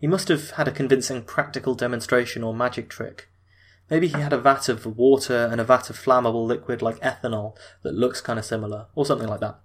He 0.00 0.06
must 0.06 0.28
have 0.28 0.52
had 0.52 0.66
a 0.66 0.72
convincing 0.72 1.22
practical 1.22 1.74
demonstration 1.74 2.42
or 2.42 2.54
magic 2.54 2.88
trick. 2.88 3.28
Maybe 3.90 4.08
he 4.08 4.18
had 4.18 4.32
a 4.32 4.38
vat 4.38 4.68
of 4.70 4.86
water 4.86 5.48
and 5.52 5.60
a 5.60 5.64
vat 5.64 5.90
of 5.90 5.98
flammable 5.98 6.46
liquid 6.46 6.80
like 6.80 6.98
ethanol 7.00 7.54
that 7.82 7.94
looks 7.94 8.22
kind 8.22 8.38
of 8.38 8.44
similar, 8.46 8.86
or 8.94 9.04
something 9.04 9.28
like 9.28 9.40
that. 9.40 9.60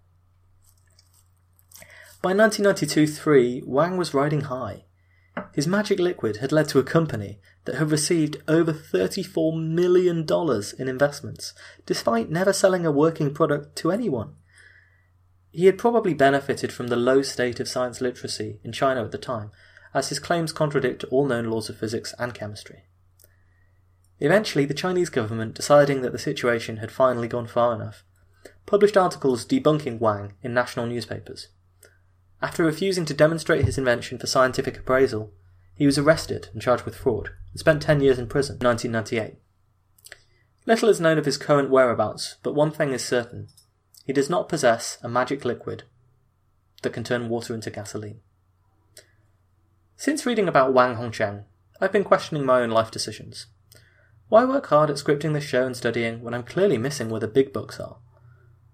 By 2.21 2.33
1992 2.33 3.07
3, 3.07 3.63
Wang 3.65 3.95
was 3.95 4.13
riding 4.13 4.41
high. 4.41 4.83
His 5.53 5.67
magic 5.67 5.99
liquid 5.99 6.37
had 6.37 6.51
led 6.51 6.67
to 6.69 6.79
a 6.79 6.83
company 6.83 7.39
that 7.63 7.75
had 7.75 7.91
received 7.91 8.41
over 8.47 8.73
$34 8.73 9.61
million 9.61 10.25
in 10.79 10.87
investments, 10.87 11.53
despite 11.85 12.29
never 12.29 12.51
selling 12.51 12.85
a 12.85 12.91
working 12.91 13.33
product 13.33 13.75
to 13.77 13.91
anyone. 13.91 14.35
He 15.51 15.67
had 15.67 15.77
probably 15.77 16.13
benefited 16.13 16.73
from 16.73 16.87
the 16.87 16.95
low 16.97 17.21
state 17.21 17.59
of 17.61 17.69
science 17.69 18.01
literacy 18.01 18.59
in 18.63 18.73
China 18.73 19.05
at 19.05 19.11
the 19.11 19.17
time, 19.17 19.51
as 19.95 20.09
his 20.09 20.19
claims 20.19 20.51
contradict 20.51 21.05
all 21.05 21.25
known 21.25 21.45
laws 21.45 21.69
of 21.69 21.77
physics 21.77 22.13
and 22.19 22.33
chemistry. 22.33 22.83
Eventually, 24.19 24.65
the 24.65 24.73
Chinese 24.73 25.09
government, 25.09 25.55
deciding 25.55 26.01
that 26.01 26.11
the 26.11 26.19
situation 26.19 26.77
had 26.77 26.91
finally 26.91 27.29
gone 27.29 27.47
far 27.47 27.73
enough, 27.73 28.03
published 28.65 28.97
articles 28.97 29.45
debunking 29.45 29.99
Wang 29.99 30.33
in 30.43 30.53
national 30.53 30.85
newspapers. 30.85 31.47
After 32.41 32.63
refusing 32.63 33.05
to 33.05 33.13
demonstrate 33.13 33.65
his 33.65 33.77
invention 33.77 34.17
for 34.17 34.27
scientific 34.27 34.77
appraisal, 34.77 35.33
he 35.75 35.85
was 35.85 35.97
arrested 35.97 36.49
and 36.53 36.61
charged 36.61 36.83
with 36.83 36.95
fraud 36.95 37.29
and 37.51 37.59
spent 37.59 37.81
10 37.81 38.01
years 38.01 38.19
in 38.19 38.27
prison 38.27 38.57
in 38.59 38.67
1998. 38.67 39.39
Little 40.65 40.89
is 40.89 40.99
known 40.99 41.17
of 41.17 41.25
his 41.25 41.37
current 41.37 41.69
whereabouts, 41.69 42.35
but 42.43 42.55
one 42.55 42.71
thing 42.71 42.91
is 42.91 43.03
certain 43.03 43.47
he 44.05 44.13
does 44.13 44.29
not 44.29 44.49
possess 44.49 44.97
a 45.01 45.09
magic 45.09 45.45
liquid 45.45 45.83
that 46.81 46.93
can 46.93 47.03
turn 47.03 47.29
water 47.29 47.53
into 47.53 47.71
gasoline. 47.71 48.19
Since 49.97 50.25
reading 50.25 50.49
about 50.49 50.73
Wang 50.73 50.97
Hongcheng, 50.97 51.45
I've 51.79 51.93
been 51.93 52.03
questioning 52.03 52.45
my 52.45 52.59
own 52.61 52.69
life 52.69 52.91
decisions. 52.91 53.47
Why 54.27 54.43
work 54.43 54.67
hard 54.67 54.89
at 54.89 54.97
scripting 54.97 55.33
this 55.33 55.45
show 55.45 55.65
and 55.65 55.75
studying 55.75 56.21
when 56.21 56.33
I'm 56.33 56.43
clearly 56.43 56.77
missing 56.77 57.09
where 57.09 57.21
the 57.21 57.29
big 57.29 57.53
books 57.53 57.79
are? 57.79 57.97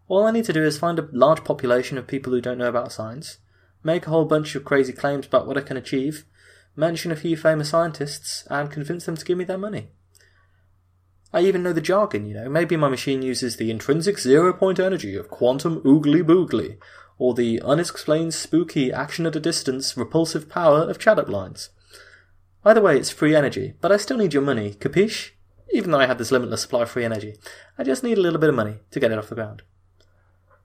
All 0.07 0.25
I 0.25 0.31
need 0.31 0.45
to 0.45 0.53
do 0.53 0.63
is 0.63 0.79
find 0.79 0.97
a 0.97 1.07
large 1.11 1.43
population 1.43 1.99
of 1.99 2.07
people 2.07 2.33
who 2.33 2.41
don't 2.41 2.57
know 2.57 2.67
about 2.67 2.91
science, 2.91 3.37
make 3.83 4.07
a 4.07 4.09
whole 4.09 4.25
bunch 4.25 4.55
of 4.55 4.65
crazy 4.65 4.93
claims 4.93 5.27
about 5.27 5.45
what 5.45 5.57
I 5.57 5.61
can 5.61 5.77
achieve, 5.77 6.25
mention 6.75 7.11
a 7.11 7.15
few 7.15 7.37
famous 7.37 7.69
scientists, 7.69 8.43
and 8.49 8.71
convince 8.71 9.05
them 9.05 9.15
to 9.15 9.25
give 9.25 9.37
me 9.37 9.43
their 9.43 9.59
money. 9.59 9.91
I 11.31 11.41
even 11.41 11.61
know 11.61 11.71
the 11.71 11.81
jargon, 11.81 12.25
you 12.25 12.33
know. 12.33 12.49
Maybe 12.49 12.75
my 12.75 12.89
machine 12.89 13.21
uses 13.21 13.57
the 13.57 13.69
intrinsic 13.69 14.17
zero 14.17 14.53
point 14.53 14.79
energy 14.79 15.15
of 15.15 15.29
quantum 15.29 15.81
oogly 15.81 16.23
boogly, 16.23 16.77
or 17.21 17.35
the 17.35 17.61
unexplained, 17.61 18.33
spooky, 18.33 18.91
action 18.91 19.27
at 19.27 19.35
a 19.35 19.39
distance, 19.39 19.95
repulsive 19.95 20.49
power 20.49 20.89
of 20.89 20.97
Chaddock 20.97 21.29
lines. 21.29 21.69
Either 22.65 22.81
way, 22.81 22.97
it's 22.97 23.11
free 23.11 23.35
energy, 23.35 23.75
but 23.79 23.91
I 23.91 23.97
still 23.97 24.17
need 24.17 24.33
your 24.33 24.41
money, 24.41 24.73
capiche? 24.73 25.33
Even 25.71 25.91
though 25.91 25.99
I 25.99 26.07
have 26.07 26.17
this 26.17 26.31
limitless 26.31 26.63
supply 26.63 26.81
of 26.81 26.89
free 26.89 27.05
energy, 27.05 27.35
I 27.77 27.83
just 27.83 28.03
need 28.03 28.17
a 28.17 28.21
little 28.21 28.39
bit 28.39 28.49
of 28.49 28.55
money 28.55 28.77
to 28.89 28.99
get 28.99 29.11
it 29.11 29.19
off 29.19 29.29
the 29.29 29.35
ground. 29.35 29.61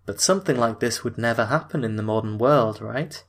But 0.07 0.19
something 0.19 0.57
like 0.57 0.81
this 0.81 1.05
would 1.05 1.19
never 1.19 1.45
happen 1.45 1.85
in 1.85 1.97
the 1.97 2.03
modern 2.03 2.39
world, 2.39 2.81
right? 2.81 3.23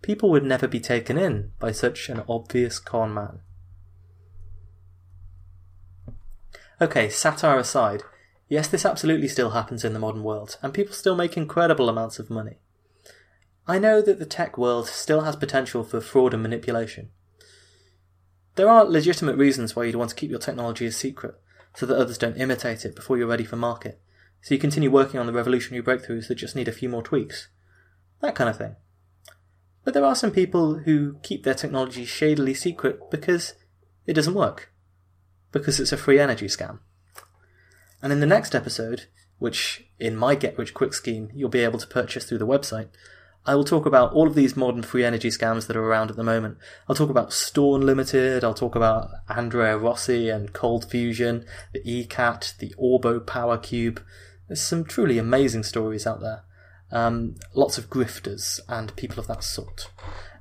People 0.00 0.30
would 0.30 0.42
never 0.42 0.66
be 0.66 0.80
taken 0.80 1.18
in 1.18 1.52
by 1.58 1.70
such 1.70 2.08
an 2.08 2.22
obvious 2.26 2.78
con 2.78 3.12
man. 3.12 3.40
Okay, 6.80 7.10
satire 7.10 7.58
aside, 7.58 8.04
yes, 8.54 8.68
this 8.68 8.86
absolutely 8.86 9.26
still 9.26 9.50
happens 9.50 9.84
in 9.84 9.94
the 9.94 9.98
modern 9.98 10.22
world, 10.22 10.58
and 10.62 10.72
people 10.72 10.94
still 10.94 11.16
make 11.16 11.36
incredible 11.36 11.88
amounts 11.88 12.20
of 12.20 12.30
money. 12.30 12.58
I 13.66 13.80
know 13.80 14.00
that 14.00 14.20
the 14.20 14.26
tech 14.26 14.56
world 14.56 14.86
still 14.86 15.22
has 15.22 15.34
potential 15.34 15.82
for 15.82 16.00
fraud 16.00 16.32
and 16.32 16.40
manipulation. 16.40 17.08
There 18.54 18.68
are 18.68 18.84
legitimate 18.84 19.36
reasons 19.36 19.74
why 19.74 19.82
you'd 19.82 19.96
want 19.96 20.10
to 20.10 20.16
keep 20.16 20.30
your 20.30 20.38
technology 20.38 20.86
a 20.86 20.92
secret, 20.92 21.34
so 21.74 21.84
that 21.84 21.98
others 21.98 22.16
don't 22.16 22.36
imitate 22.36 22.84
it 22.84 22.94
before 22.94 23.18
you're 23.18 23.26
ready 23.26 23.42
for 23.42 23.56
market, 23.56 24.00
so 24.40 24.54
you 24.54 24.60
continue 24.60 24.88
working 24.88 25.18
on 25.18 25.26
the 25.26 25.32
revolutionary 25.32 25.82
breakthroughs 25.82 26.28
that 26.28 26.36
just 26.36 26.54
need 26.54 26.68
a 26.68 26.72
few 26.72 26.88
more 26.88 27.02
tweaks. 27.02 27.48
That 28.20 28.36
kind 28.36 28.48
of 28.48 28.56
thing. 28.56 28.76
But 29.82 29.94
there 29.94 30.04
are 30.04 30.14
some 30.14 30.30
people 30.30 30.78
who 30.78 31.16
keep 31.24 31.42
their 31.42 31.54
technology 31.54 32.04
shadily 32.04 32.54
secret 32.54 33.00
because 33.10 33.54
it 34.06 34.12
doesn't 34.12 34.34
work 34.34 34.72
because 35.50 35.80
it's 35.80 35.92
a 35.92 35.96
free 35.96 36.20
energy 36.20 36.46
scam. 36.46 36.78
And 38.04 38.12
in 38.12 38.20
the 38.20 38.26
next 38.26 38.54
episode, 38.54 39.06
which 39.38 39.86
in 39.98 40.14
my 40.14 40.34
Get 40.34 40.58
Rich 40.58 40.74
Quick 40.74 40.92
scheme 40.92 41.30
you'll 41.32 41.48
be 41.48 41.64
able 41.64 41.78
to 41.78 41.86
purchase 41.86 42.26
through 42.26 42.36
the 42.36 42.46
website, 42.46 42.88
I 43.46 43.54
will 43.54 43.64
talk 43.64 43.86
about 43.86 44.12
all 44.12 44.26
of 44.26 44.34
these 44.34 44.58
modern 44.58 44.82
free 44.82 45.06
energy 45.06 45.30
scams 45.30 45.68
that 45.68 45.76
are 45.76 45.82
around 45.82 46.10
at 46.10 46.16
the 46.16 46.22
moment. 46.22 46.58
I'll 46.86 46.94
talk 46.94 47.08
about 47.08 47.32
Steorn 47.32 47.86
Limited, 47.86 48.44
I'll 48.44 48.52
talk 48.52 48.74
about 48.74 49.08
Andrea 49.30 49.78
Rossi 49.78 50.28
and 50.28 50.52
Cold 50.52 50.90
Fusion, 50.90 51.46
the 51.72 51.80
ECAT, 51.80 52.58
the 52.58 52.74
Orbo 52.78 53.26
Power 53.26 53.56
Cube. 53.56 54.02
There's 54.48 54.60
some 54.60 54.84
truly 54.84 55.16
amazing 55.16 55.62
stories 55.62 56.06
out 56.06 56.20
there. 56.20 56.42
Um, 56.92 57.36
lots 57.54 57.78
of 57.78 57.88
grifters 57.88 58.60
and 58.68 58.94
people 58.96 59.18
of 59.18 59.28
that 59.28 59.42
sort. 59.42 59.90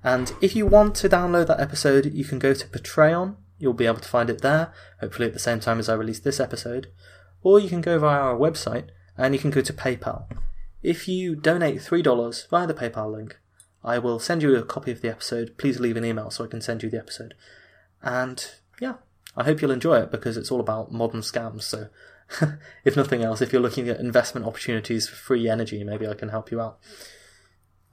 And 0.04 0.34
if 0.42 0.54
you 0.54 0.66
want 0.66 0.96
to 0.96 1.08
download 1.08 1.48
that 1.48 1.62
episode, 1.62 2.14
you 2.14 2.26
can 2.26 2.40
go 2.40 2.54
to 2.54 2.68
Patreon 2.68 3.38
You'll 3.64 3.72
be 3.72 3.86
able 3.86 4.02
to 4.02 4.10
find 4.10 4.30
it 4.30 4.42
there, 4.42 4.74
hopefully 5.00 5.26
at 5.26 5.34
the 5.34 5.40
same 5.40 5.62
time 5.62 5.80
as 5.80 5.88
I 5.88 5.94
release 5.94 6.20
this 6.20 6.42
episode. 6.42 6.88
Or 7.44 7.60
you 7.60 7.70
can 7.70 7.82
go 7.82 8.00
via 8.00 8.20
our 8.20 8.36
website 8.36 8.88
and 9.18 9.34
you 9.34 9.40
can 9.40 9.52
go 9.52 9.62
to 9.62 9.74
PayPal. 9.74 10.26
If 10.82 11.08
you 11.08 11.36
donate 11.36 11.78
$3 11.78 12.50
via 12.50 12.68
the 12.68 12.74
PayPal 12.74 13.12
link, 13.12 13.40
I 13.84 14.00
will 14.00 14.20
send 14.20 14.42
you 14.42 14.56
a 14.56 14.64
copy 14.64 14.92
of 14.92 15.02
the 15.02 15.10
episode. 15.10 15.58
Please 15.58 15.80
leave 15.80 15.98
an 15.98 16.06
email 16.06 16.32
so 16.32 16.44
I 16.44 16.48
can 16.48 16.62
send 16.62 16.84
you 16.84 16.90
the 16.90 17.00
episode. 17.00 17.36
And 18.02 18.46
yeah, 18.80 18.96
I 19.36 19.44
hope 19.44 19.62
you'll 19.62 19.72
enjoy 19.72 20.00
it 20.00 20.12
because 20.12 20.38
it's 20.38 20.52
all 20.52 20.60
about 20.60 20.92
modern 20.92 21.22
scams. 21.22 21.64
So, 21.64 21.90
if 22.86 22.96
nothing 22.96 23.24
else, 23.24 23.42
if 23.42 23.52
you're 23.52 23.62
looking 23.62 23.90
at 23.90 24.00
investment 24.00 24.46
opportunities 24.46 25.08
for 25.08 25.16
free 25.16 25.50
energy, 25.50 25.84
maybe 25.84 26.08
I 26.08 26.14
can 26.14 26.30
help 26.30 26.52
you 26.52 26.62
out. 26.62 26.80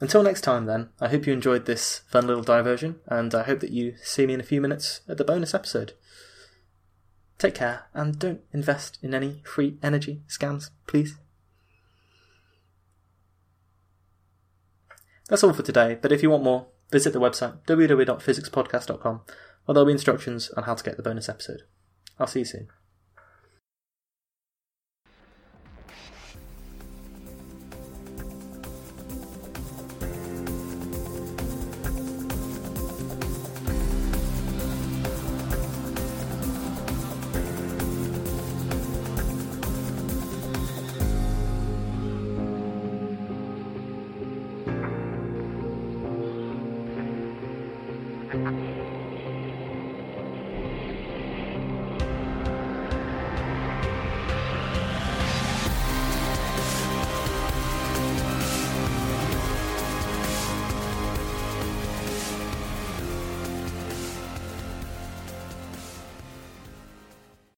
Until 0.01 0.23
next 0.23 0.41
time, 0.41 0.65
then, 0.65 0.89
I 1.01 1.09
hope 1.09 1.27
you 1.27 1.33
enjoyed 1.33 1.67
this 1.67 2.01
fun 2.09 2.27
little 2.27 2.43
diversion, 2.43 3.01
and 3.07 3.35
I 3.35 3.43
hope 3.43 3.61
that 3.61 3.71
you 3.71 3.95
see 4.03 4.27
me 4.27 4.33
in 4.33 4.41
a 4.41 4.45
few 4.45 4.61
minutes 4.61 5.03
at 5.09 5.19
the 5.19 5.25
bonus 5.25 5.55
episode. 5.55 5.93
Take 7.41 7.55
care, 7.55 7.85
and 7.95 8.19
don't 8.19 8.43
invest 8.53 8.99
in 9.03 9.15
any 9.15 9.41
free 9.47 9.79
energy 9.83 10.21
scams, 10.29 10.69
please. 10.87 11.17
That's 15.31 15.43
all 15.43 15.55
for 15.55 15.63
today, 15.63 15.99
but 15.99 16.13
if 16.13 16.23
you 16.23 16.29
want 16.29 16.45
more, 16.45 16.67
visit 16.93 17.15
the 17.15 17.19
website 17.19 17.65
www.physicspodcast.com, 17.67 19.23
where 19.65 19.73
there'll 19.73 19.87
be 19.87 19.93
instructions 19.93 20.51
on 20.51 20.65
how 20.65 20.75
to 20.75 20.85
get 20.85 20.99
the 20.99 21.03
bonus 21.03 21.31
episode. 21.31 21.63
I'll 22.19 22.27
see 22.27 22.41
you 22.41 22.45
soon. 22.45 22.69